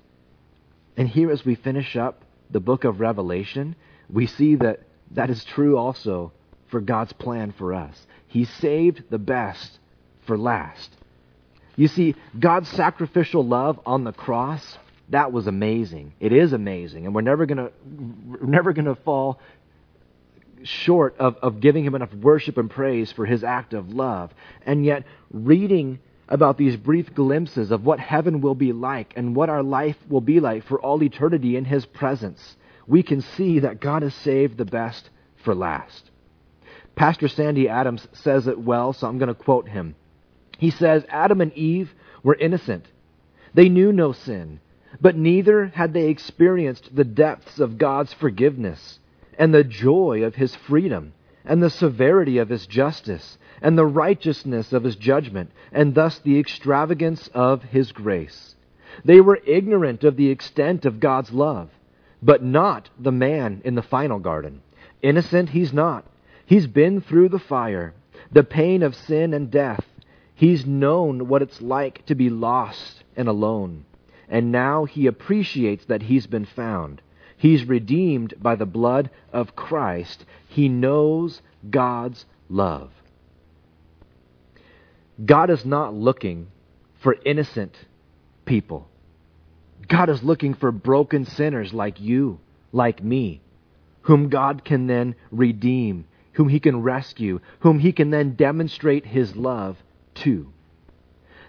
And 0.96 1.08
here, 1.08 1.30
as 1.30 1.44
we 1.44 1.54
finish 1.54 1.96
up 1.96 2.22
the 2.50 2.60
book 2.60 2.84
of 2.84 3.00
Revelation, 3.00 3.76
we 4.10 4.26
see 4.26 4.56
that 4.56 4.80
that 5.12 5.30
is 5.30 5.44
true 5.44 5.76
also 5.76 6.32
for 6.68 6.80
God's 6.80 7.12
plan 7.12 7.52
for 7.52 7.74
us. 7.74 8.06
He 8.26 8.44
saved 8.44 9.04
the 9.10 9.18
best 9.18 9.78
for 10.26 10.36
last. 10.36 10.90
You 11.76 11.88
see, 11.88 12.14
God's 12.38 12.68
sacrificial 12.68 13.44
love 13.44 13.80
on 13.84 14.04
the 14.04 14.12
cross, 14.12 14.78
that 15.10 15.32
was 15.32 15.46
amazing. 15.46 16.12
It 16.20 16.32
is 16.32 16.52
amazing. 16.52 17.06
And 17.06 17.14
we're 17.14 17.20
never 17.20 17.46
going 17.46 17.58
to 17.58 17.72
never 18.46 18.72
going 18.72 18.86
to 18.86 18.94
fall 18.94 19.40
short 20.62 21.16
of, 21.18 21.36
of 21.42 21.60
giving 21.60 21.84
him 21.84 21.94
enough 21.94 22.12
worship 22.14 22.56
and 22.58 22.70
praise 22.70 23.12
for 23.12 23.26
his 23.26 23.44
act 23.44 23.74
of 23.74 23.90
love. 23.90 24.32
And 24.64 24.84
yet, 24.84 25.04
reading 25.30 25.98
about 26.28 26.56
these 26.56 26.76
brief 26.76 27.14
glimpses 27.14 27.70
of 27.70 27.84
what 27.84 28.00
heaven 28.00 28.40
will 28.40 28.54
be 28.54 28.72
like 28.72 29.12
and 29.16 29.36
what 29.36 29.50
our 29.50 29.62
life 29.62 29.96
will 30.08 30.22
be 30.22 30.40
like 30.40 30.64
for 30.64 30.80
all 30.80 31.02
eternity 31.02 31.56
in 31.56 31.66
his 31.66 31.84
presence 31.84 32.56
we 32.86 33.02
can 33.02 33.20
see 33.20 33.60
that 33.60 33.80
God 33.80 34.02
has 34.02 34.14
saved 34.14 34.58
the 34.58 34.64
best 34.64 35.10
for 35.36 35.54
last. 35.54 36.10
Pastor 36.94 37.28
Sandy 37.28 37.68
Adams 37.68 38.06
says 38.12 38.46
it 38.46 38.58
well, 38.58 38.92
so 38.92 39.06
I'm 39.06 39.18
going 39.18 39.28
to 39.28 39.34
quote 39.34 39.68
him. 39.68 39.96
He 40.58 40.70
says, 40.70 41.04
Adam 41.08 41.40
and 41.40 41.52
Eve 41.54 41.92
were 42.22 42.36
innocent. 42.36 42.86
They 43.52 43.68
knew 43.68 43.92
no 43.92 44.12
sin, 44.12 44.60
but 45.00 45.16
neither 45.16 45.66
had 45.66 45.92
they 45.92 46.08
experienced 46.08 46.94
the 46.94 47.04
depths 47.04 47.58
of 47.58 47.78
God's 47.78 48.12
forgiveness 48.12 49.00
and 49.38 49.52
the 49.52 49.64
joy 49.64 50.22
of 50.22 50.36
his 50.36 50.54
freedom 50.54 51.12
and 51.44 51.62
the 51.62 51.70
severity 51.70 52.38
of 52.38 52.48
his 52.48 52.66
justice 52.66 53.38
and 53.60 53.76
the 53.76 53.86
righteousness 53.86 54.72
of 54.72 54.84
his 54.84 54.96
judgment 54.96 55.50
and 55.72 55.94
thus 55.94 56.18
the 56.20 56.38
extravagance 56.38 57.28
of 57.34 57.62
his 57.62 57.92
grace. 57.92 58.54
They 59.04 59.20
were 59.20 59.40
ignorant 59.44 60.04
of 60.04 60.16
the 60.16 60.30
extent 60.30 60.84
of 60.84 61.00
God's 61.00 61.32
love 61.32 61.70
but 62.24 62.42
not 62.42 62.88
the 62.98 63.12
man 63.12 63.60
in 63.64 63.74
the 63.74 63.82
final 63.82 64.18
garden. 64.18 64.62
Innocent, 65.02 65.50
he's 65.50 65.74
not. 65.74 66.06
He's 66.46 66.66
been 66.66 67.02
through 67.02 67.28
the 67.28 67.38
fire, 67.38 67.92
the 68.32 68.42
pain 68.42 68.82
of 68.82 68.94
sin 68.94 69.34
and 69.34 69.50
death. 69.50 69.84
He's 70.34 70.64
known 70.64 71.28
what 71.28 71.42
it's 71.42 71.60
like 71.60 72.04
to 72.06 72.14
be 72.14 72.30
lost 72.30 73.04
and 73.14 73.28
alone. 73.28 73.84
And 74.28 74.50
now 74.50 74.86
he 74.86 75.06
appreciates 75.06 75.84
that 75.84 76.02
he's 76.02 76.26
been 76.26 76.46
found. 76.46 77.02
He's 77.36 77.68
redeemed 77.68 78.32
by 78.40 78.56
the 78.56 78.66
blood 78.66 79.10
of 79.30 79.54
Christ. 79.54 80.24
He 80.48 80.70
knows 80.70 81.42
God's 81.68 82.24
love. 82.48 82.90
God 85.22 85.50
is 85.50 85.66
not 85.66 85.92
looking 85.92 86.46
for 87.00 87.16
innocent 87.24 87.76
people. 88.46 88.88
God 89.88 90.08
is 90.08 90.22
looking 90.22 90.54
for 90.54 90.72
broken 90.72 91.24
sinners 91.24 91.74
like 91.74 92.00
you, 92.00 92.38
like 92.72 93.02
me, 93.02 93.40
whom 94.02 94.28
God 94.28 94.64
can 94.64 94.86
then 94.86 95.14
redeem, 95.30 96.06
whom 96.32 96.48
He 96.48 96.60
can 96.60 96.82
rescue, 96.82 97.40
whom 97.60 97.78
He 97.78 97.92
can 97.92 98.10
then 98.10 98.34
demonstrate 98.34 99.06
His 99.06 99.36
love 99.36 99.76
to. 100.14 100.52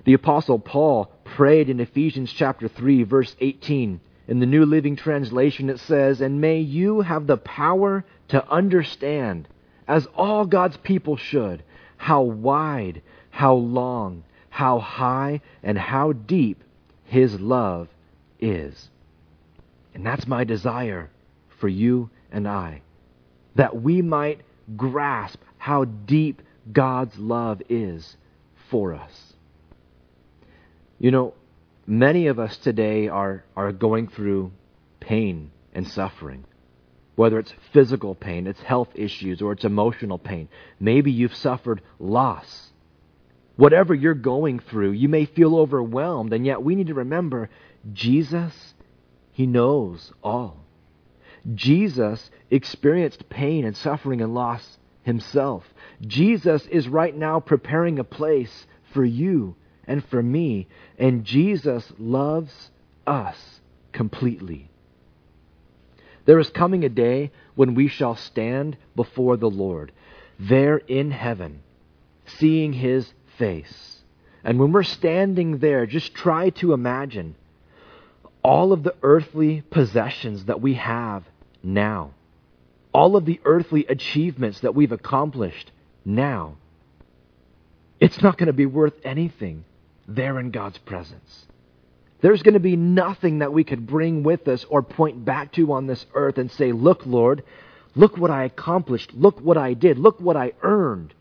The 0.06 0.14
Apostle 0.14 0.60
Paul 0.60 1.12
prayed 1.24 1.70
in 1.70 1.80
Ephesians 1.80 2.32
chapter 2.32 2.68
3, 2.68 3.04
verse 3.04 3.36
18. 3.40 4.00
In 4.28 4.40
the 4.40 4.46
New 4.46 4.66
Living 4.66 4.96
Translation, 4.96 5.70
it 5.70 5.80
says, 5.80 6.22
And 6.22 6.42
may 6.42 6.60
you 6.60 7.02
have 7.02 7.28
the 7.28 7.38
power 7.38 8.06
to 8.30 8.48
understand, 8.50 9.48
as 9.88 10.08
all 10.16 10.46
God's 10.46 10.78
people 10.78 11.16
should, 11.16 11.64
how 11.98 12.22
wide, 12.22 13.02
how 13.30 13.56
long, 13.56 14.24
how 14.50 14.80
high, 14.80 15.42
and 15.64 15.78
how 15.78 16.12
deep 16.12 16.64
His 17.06 17.40
love 17.40 17.88
is. 18.46 18.90
And 19.94 20.06
that's 20.06 20.28
my 20.28 20.44
desire 20.44 21.10
for 21.60 21.68
you 21.68 22.10
and 22.32 22.48
I, 22.48 22.82
that 23.56 23.82
we 23.82 24.02
might 24.02 24.42
grasp 24.76 25.40
how 25.58 25.86
deep 25.86 26.42
God's 26.72 27.18
love 27.18 27.62
is 27.70 28.18
for 28.70 28.94
us. 28.94 29.34
You 31.00 31.12
know, 31.12 31.34
many 31.86 32.28
of 32.28 32.40
us 32.40 32.58
today 32.58 33.08
are, 33.08 33.44
are 33.56 33.72
going 33.72 34.08
through 34.08 34.52
pain 35.00 35.52
and 35.74 35.88
suffering. 35.88 36.46
Whether 37.16 37.40
it's 37.40 37.54
physical 37.72 38.16
pain, 38.16 38.48
it's 38.48 38.62
health 38.62 38.90
issues, 38.96 39.42
or 39.42 39.54
it's 39.54 39.64
emotional 39.64 40.18
pain. 40.18 40.50
Maybe 40.80 41.12
you've 41.12 41.36
suffered 41.36 41.82
loss. 42.00 42.65
Whatever 43.56 43.94
you're 43.94 44.14
going 44.14 44.60
through, 44.60 44.92
you 44.92 45.08
may 45.08 45.26
feel 45.26 45.56
overwhelmed, 45.56 46.34
and 46.34 46.46
yet 46.46 46.62
we 46.62 46.76
need 46.76 46.88
to 46.88 46.94
remember 46.94 47.50
Jesus, 47.94 48.74
He 49.32 49.46
knows 49.46 50.12
all. 50.24 50.66
Jesus 51.54 52.32
experienced 52.50 53.30
pain 53.30 53.66
and 53.66 53.78
suffering 53.78 54.22
and 54.22 54.34
loss 54.34 54.80
himself. 55.04 55.64
Jesus 56.02 56.66
is 56.68 56.88
right 56.88 57.16
now 57.16 57.40
preparing 57.40 58.00
a 58.00 58.04
place 58.04 58.66
for 58.94 59.06
you 59.06 59.56
and 59.88 60.04
for 60.06 60.22
me, 60.22 60.68
and 60.98 61.24
Jesus 61.24 61.94
loves 62.00 62.72
us 63.06 63.38
completely. 63.92 64.70
There 66.26 66.40
is 66.40 66.50
coming 66.50 66.84
a 66.84 66.90
day 66.90 67.32
when 67.54 67.76
we 67.76 67.88
shall 67.88 68.16
stand 68.16 68.78
before 68.96 69.38
the 69.38 69.50
Lord, 69.50 69.92
there 70.40 70.78
in 70.78 71.12
heaven, 71.12 71.62
seeing 72.26 72.74
his 72.74 73.14
face. 73.38 74.02
And 74.44 74.60
when 74.60 74.72
we're 74.72 74.84
standing 74.84 75.58
there, 75.58 75.86
just 75.86 76.14
try 76.14 76.52
to 76.52 76.74
imagine 76.74 77.36
all 78.44 78.74
of 78.74 78.84
the 78.84 78.96
earthly 79.02 79.62
possessions 79.72 80.46
that 80.46 80.62
we 80.62 80.76
have 80.76 81.24
now, 81.64 82.12
all 82.94 83.16
of 83.16 83.26
the 83.26 83.40
earthly 83.44 83.86
achievements 83.88 84.60
that 84.60 84.76
we've 84.76 84.92
accomplished 84.92 85.72
now. 86.06 86.56
It's 88.00 88.22
not 88.22 88.38
going 88.38 88.48
to 88.48 88.54
be 88.54 88.68
worth 88.68 88.94
anything 89.04 89.66
there 90.08 90.40
in 90.40 90.52
God's 90.52 90.78
presence. 90.78 91.46
There's 92.22 92.44
going 92.44 92.54
to 92.54 92.60
be 92.60 92.76
nothing 92.76 93.40
that 93.40 93.52
we 93.52 93.64
could 93.64 93.88
bring 93.88 94.22
with 94.22 94.48
us 94.48 94.64
or 94.70 94.82
point 94.82 95.26
back 95.26 95.52
to 95.54 95.74
on 95.74 95.88
this 95.88 96.06
earth 96.14 96.38
and 96.38 96.52
say, 96.52 96.72
Look, 96.72 97.06
Lord, 97.06 97.44
look 97.96 98.18
what 98.18 98.32
I 98.32 98.44
accomplished. 98.44 99.14
Look 99.14 99.40
what 99.42 99.58
I 99.58 99.74
did. 99.74 99.98
Look 99.98 100.20
what 100.20 100.38
I 100.38 100.54
earned. 100.62 101.14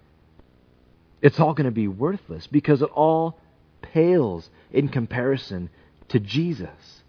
It's 1.25 1.41
all 1.41 1.55
going 1.55 1.65
to 1.65 1.71
be 1.71 1.89
worthless 1.89 2.47
because 2.47 2.83
it 2.83 2.91
all 2.91 3.39
pales 3.81 4.51
in 4.71 4.89
comparison 4.89 5.71
to 6.09 6.21
Jesus 6.21 7.03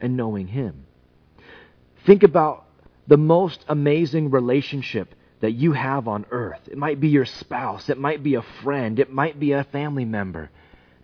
and 0.00 0.16
knowing 0.16 0.46
Him. 0.46 0.86
Think 2.06 2.22
about 2.22 2.64
the 3.06 3.18
most 3.18 3.62
amazing 3.68 4.30
relationship 4.30 5.14
that 5.40 5.50
you 5.50 5.74
have 5.74 6.08
on 6.08 6.24
earth. 6.30 6.60
It 6.68 6.78
might 6.78 7.00
be 7.00 7.08
your 7.08 7.26
spouse, 7.26 7.90
it 7.90 7.98
might 7.98 8.22
be 8.22 8.36
a 8.36 8.44
friend, 8.62 8.98
it 8.98 9.12
might 9.12 9.38
be 9.38 9.52
a 9.52 9.64
family 9.64 10.06
member. 10.06 10.48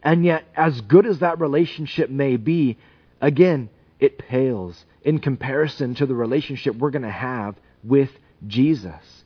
And 0.03 0.25
yet, 0.25 0.45
as 0.57 0.81
good 0.81 1.05
as 1.05 1.19
that 1.19 1.39
relationship 1.39 2.09
may 2.09 2.39
be, 2.39 2.79
again, 3.21 3.69
it 4.01 4.17
pales 4.17 4.83
in 5.03 5.19
comparison 5.19 5.95
to 5.97 6.07
the 6.07 6.15
relationship 6.15 6.75
we're 6.77 6.91
going 6.91 7.03
to 7.03 7.11
have 7.11 7.55
with 7.85 8.11
Jesus. 8.47 9.25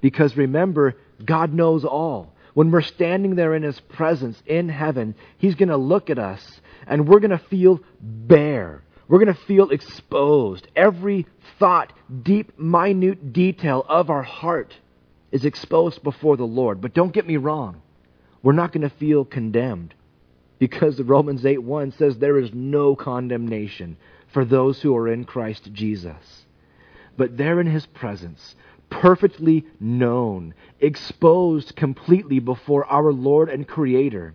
Because 0.00 0.36
remember, 0.36 0.96
God 1.24 1.52
knows 1.54 1.84
all. 1.84 2.33
When 2.54 2.70
we're 2.70 2.82
standing 2.82 3.34
there 3.34 3.54
in 3.54 3.62
His 3.62 3.80
presence 3.80 4.40
in 4.46 4.68
heaven, 4.68 5.14
He's 5.38 5.54
going 5.54 5.68
to 5.68 5.76
look 5.76 6.10
at 6.10 6.18
us 6.18 6.60
and 6.86 7.08
we're 7.08 7.20
going 7.20 7.30
to 7.30 7.38
feel 7.38 7.80
bare. 8.00 8.82
We're 9.08 9.22
going 9.22 9.34
to 9.34 9.44
feel 9.46 9.70
exposed. 9.70 10.66
Every 10.74 11.26
thought, 11.58 11.92
deep, 12.22 12.58
minute 12.58 13.32
detail 13.32 13.84
of 13.88 14.10
our 14.10 14.22
heart 14.22 14.74
is 15.30 15.44
exposed 15.44 16.02
before 16.02 16.36
the 16.36 16.44
Lord. 16.44 16.80
But 16.80 16.94
don't 16.94 17.12
get 17.12 17.26
me 17.26 17.36
wrong, 17.36 17.82
we're 18.42 18.52
not 18.52 18.72
going 18.72 18.88
to 18.88 18.96
feel 18.96 19.24
condemned 19.24 19.94
because 20.58 21.00
Romans 21.02 21.44
8 21.44 21.62
1 21.62 21.92
says 21.92 22.16
there 22.16 22.38
is 22.38 22.50
no 22.54 22.94
condemnation 22.96 23.96
for 24.32 24.44
those 24.44 24.80
who 24.80 24.96
are 24.96 25.08
in 25.08 25.24
Christ 25.24 25.70
Jesus. 25.72 26.44
But 27.16 27.36
there 27.36 27.60
in 27.60 27.66
his 27.66 27.86
presence, 27.86 28.56
perfectly 28.90 29.66
known, 29.80 30.54
exposed 30.80 31.76
completely 31.76 32.38
before 32.38 32.84
our 32.86 33.12
Lord 33.12 33.48
and 33.48 33.66
Creator, 33.66 34.34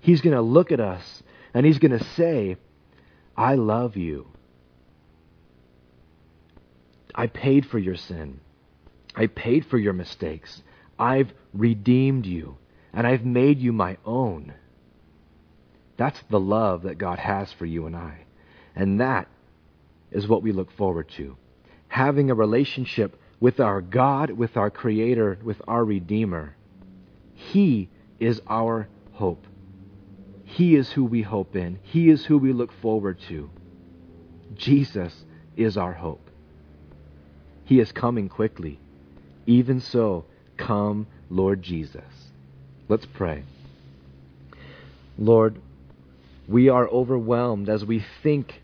he's 0.00 0.20
going 0.20 0.36
to 0.36 0.42
look 0.42 0.72
at 0.72 0.80
us 0.80 1.22
and 1.54 1.66
he's 1.66 1.78
going 1.78 1.96
to 1.96 2.04
say, 2.04 2.56
I 3.36 3.54
love 3.54 3.96
you. 3.96 4.26
I 7.14 7.26
paid 7.26 7.66
for 7.66 7.78
your 7.78 7.96
sin. 7.96 8.40
I 9.14 9.26
paid 9.26 9.66
for 9.66 9.78
your 9.78 9.92
mistakes. 9.92 10.62
I've 10.98 11.32
redeemed 11.52 12.26
you, 12.26 12.58
and 12.92 13.06
I've 13.06 13.24
made 13.24 13.58
you 13.58 13.72
my 13.72 13.96
own. 14.04 14.54
That's 15.96 16.22
the 16.30 16.40
love 16.40 16.82
that 16.82 16.98
God 16.98 17.18
has 17.18 17.52
for 17.52 17.66
you 17.66 17.86
and 17.86 17.96
I. 17.96 18.24
And 18.74 19.00
that 19.00 19.28
is 20.10 20.28
what 20.28 20.42
we 20.42 20.52
look 20.52 20.70
forward 20.72 21.08
to. 21.16 21.36
Having 21.88 22.30
a 22.30 22.34
relationship 22.34 23.20
with 23.40 23.58
our 23.58 23.80
God, 23.80 24.30
with 24.30 24.56
our 24.56 24.70
Creator, 24.70 25.38
with 25.42 25.60
our 25.66 25.84
Redeemer. 25.84 26.54
He 27.34 27.88
is 28.18 28.40
our 28.46 28.88
hope. 29.12 29.46
He 30.44 30.76
is 30.76 30.92
who 30.92 31.04
we 31.04 31.22
hope 31.22 31.56
in. 31.56 31.78
He 31.82 32.10
is 32.10 32.24
who 32.26 32.36
we 32.36 32.52
look 32.52 32.72
forward 32.82 33.18
to. 33.28 33.50
Jesus 34.54 35.24
is 35.56 35.76
our 35.76 35.94
hope. 35.94 36.28
He 37.64 37.80
is 37.80 37.92
coming 37.92 38.28
quickly. 38.28 38.78
Even 39.46 39.80
so, 39.80 40.26
come, 40.56 41.06
Lord 41.30 41.62
Jesus. 41.62 42.02
Let's 42.88 43.06
pray. 43.06 43.44
Lord, 45.16 45.60
we 46.48 46.68
are 46.68 46.88
overwhelmed 46.88 47.68
as 47.68 47.84
we 47.84 48.04
think 48.22 48.60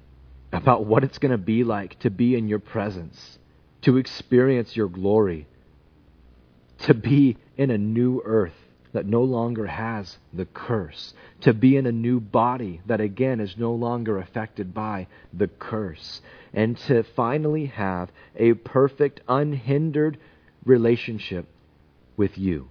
about 0.53 0.85
what 0.85 1.05
it's 1.05 1.19
going 1.19 1.33
to 1.33 1.39
be 1.39 1.62
like 1.62 1.99
to 2.01 2.11
be 2.11 2.35
in 2.35 2.49
your 2.49 2.59
presence, 2.59 3.39
to 3.87 3.99
experience 3.99 4.75
your 4.75 4.88
glory, 4.88 5.46
to 6.77 6.92
be 6.92 7.37
in 7.57 7.70
a 7.70 7.79
new 7.79 8.20
earth 8.25 8.57
that 8.93 9.07
no 9.07 9.22
longer 9.22 9.64
has 9.64 10.18
the 10.32 10.45
curse, 10.45 11.14
to 11.41 11.55
be 11.55 11.76
in 11.76 11.87
a 11.87 11.93
new 11.93 12.18
body 12.18 12.80
that 12.87 13.01
again 13.01 13.39
is 13.39 13.57
no 13.57 13.72
longer 13.72 14.18
affected 14.18 14.74
by 14.74 15.07
the 15.32 15.47
curse, 15.47 16.20
and 16.53 16.76
to 16.76 17.05
finally 17.14 17.66
have 17.66 18.11
a 18.34 18.55
perfect, 18.55 19.20
unhindered 19.28 20.18
relationship 20.64 21.47
with 22.16 22.37
you. 22.37 22.68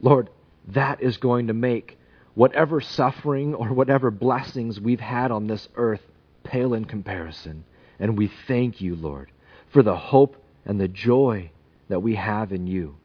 Lord, 0.00 0.30
that 0.66 1.00
is 1.00 1.16
going 1.18 1.46
to 1.46 1.54
make 1.54 1.96
whatever 2.34 2.80
suffering 2.80 3.54
or 3.54 3.72
whatever 3.72 4.10
blessings 4.10 4.80
we've 4.80 4.98
had 4.98 5.30
on 5.30 5.46
this 5.46 5.68
earth 5.76 6.02
pale 6.42 6.74
in 6.74 6.86
comparison. 6.86 7.62
And 7.98 8.18
we 8.18 8.30
thank 8.46 8.80
you, 8.80 8.94
Lord, 8.96 9.30
for 9.72 9.82
the 9.82 9.96
hope 9.96 10.36
and 10.64 10.80
the 10.80 10.88
joy 10.88 11.50
that 11.88 12.00
we 12.00 12.14
have 12.14 12.52
in 12.52 12.66
you. 12.66 12.96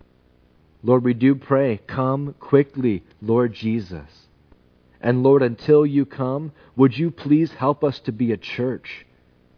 Lord, 0.84 1.04
we 1.04 1.14
do 1.14 1.36
pray, 1.36 1.80
come 1.88 2.36
quickly, 2.40 3.04
Lord 3.22 3.54
Jesus. 3.54 4.10
And 5.02 5.24
Lord, 5.24 5.44
until 5.44 5.86
you 5.86 6.06
come, 6.06 6.52
would 6.76 6.98
you 6.98 7.12
please 7.12 7.52
help 7.52 7.84
us 7.84 8.00
to 8.02 8.12
be 8.12 8.32
a 8.32 8.38
church 8.38 9.06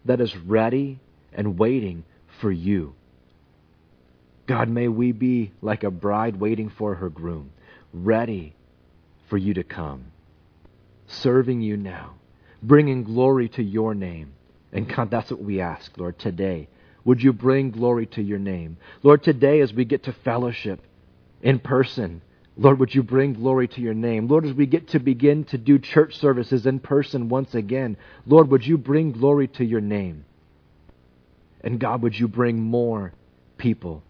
that 0.05 0.21
is 0.21 0.35
ready 0.35 0.99
and 1.33 1.59
waiting 1.59 2.03
for 2.41 2.51
you. 2.51 2.95
God, 4.47 4.69
may 4.69 4.87
we 4.87 5.11
be 5.11 5.51
like 5.61 5.83
a 5.83 5.91
bride 5.91 6.37
waiting 6.37 6.69
for 6.69 6.95
her 6.95 7.09
groom, 7.09 7.51
ready 7.93 8.55
for 9.29 9.37
you 9.37 9.53
to 9.53 9.63
come, 9.63 10.05
serving 11.07 11.61
you 11.61 11.77
now, 11.77 12.15
bringing 12.63 13.03
glory 13.03 13.49
to 13.49 13.63
your 13.63 13.93
name. 13.93 14.33
And 14.71 14.87
God, 14.93 15.09
that's 15.09 15.31
what 15.31 15.41
we 15.41 15.61
ask, 15.61 15.97
Lord, 15.97 16.19
today. 16.19 16.67
Would 17.05 17.23
you 17.23 17.33
bring 17.33 17.71
glory 17.71 18.05
to 18.07 18.21
your 18.21 18.39
name? 18.39 18.77
Lord, 19.01 19.23
today 19.23 19.61
as 19.61 19.73
we 19.73 19.85
get 19.85 20.03
to 20.03 20.13
fellowship 20.13 20.81
in 21.41 21.59
person, 21.59 22.21
Lord, 22.57 22.79
would 22.79 22.93
you 22.93 23.03
bring 23.03 23.33
glory 23.33 23.69
to 23.69 23.81
your 23.81 23.93
name? 23.93 24.27
Lord, 24.27 24.45
as 24.45 24.53
we 24.53 24.65
get 24.65 24.89
to 24.89 24.99
begin 24.99 25.45
to 25.45 25.57
do 25.57 25.79
church 25.79 26.17
services 26.17 26.65
in 26.65 26.79
person 26.79 27.29
once 27.29 27.55
again, 27.55 27.95
Lord, 28.25 28.49
would 28.51 28.67
you 28.67 28.77
bring 28.77 29.13
glory 29.13 29.47
to 29.47 29.65
your 29.65 29.81
name? 29.81 30.25
And 31.61 31.79
God, 31.79 32.01
would 32.01 32.19
you 32.19 32.27
bring 32.27 32.59
more 32.61 33.13
people 33.57 34.03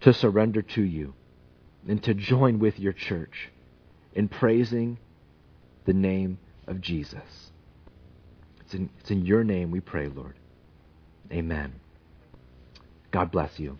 to 0.00 0.12
surrender 0.12 0.62
to 0.62 0.82
you 0.82 1.14
and 1.86 2.02
to 2.02 2.12
join 2.12 2.58
with 2.58 2.78
your 2.78 2.92
church 2.92 3.50
in 4.14 4.28
praising 4.28 4.98
the 5.84 5.92
name 5.92 6.38
of 6.66 6.80
Jesus? 6.80 7.41
It's 8.72 8.78
in, 8.80 8.90
it's 9.00 9.10
in 9.10 9.26
your 9.26 9.44
name 9.44 9.70
we 9.70 9.80
pray, 9.80 10.08
Lord. 10.08 10.34
Amen. 11.30 11.74
God 13.10 13.30
bless 13.30 13.58
you. 13.58 13.76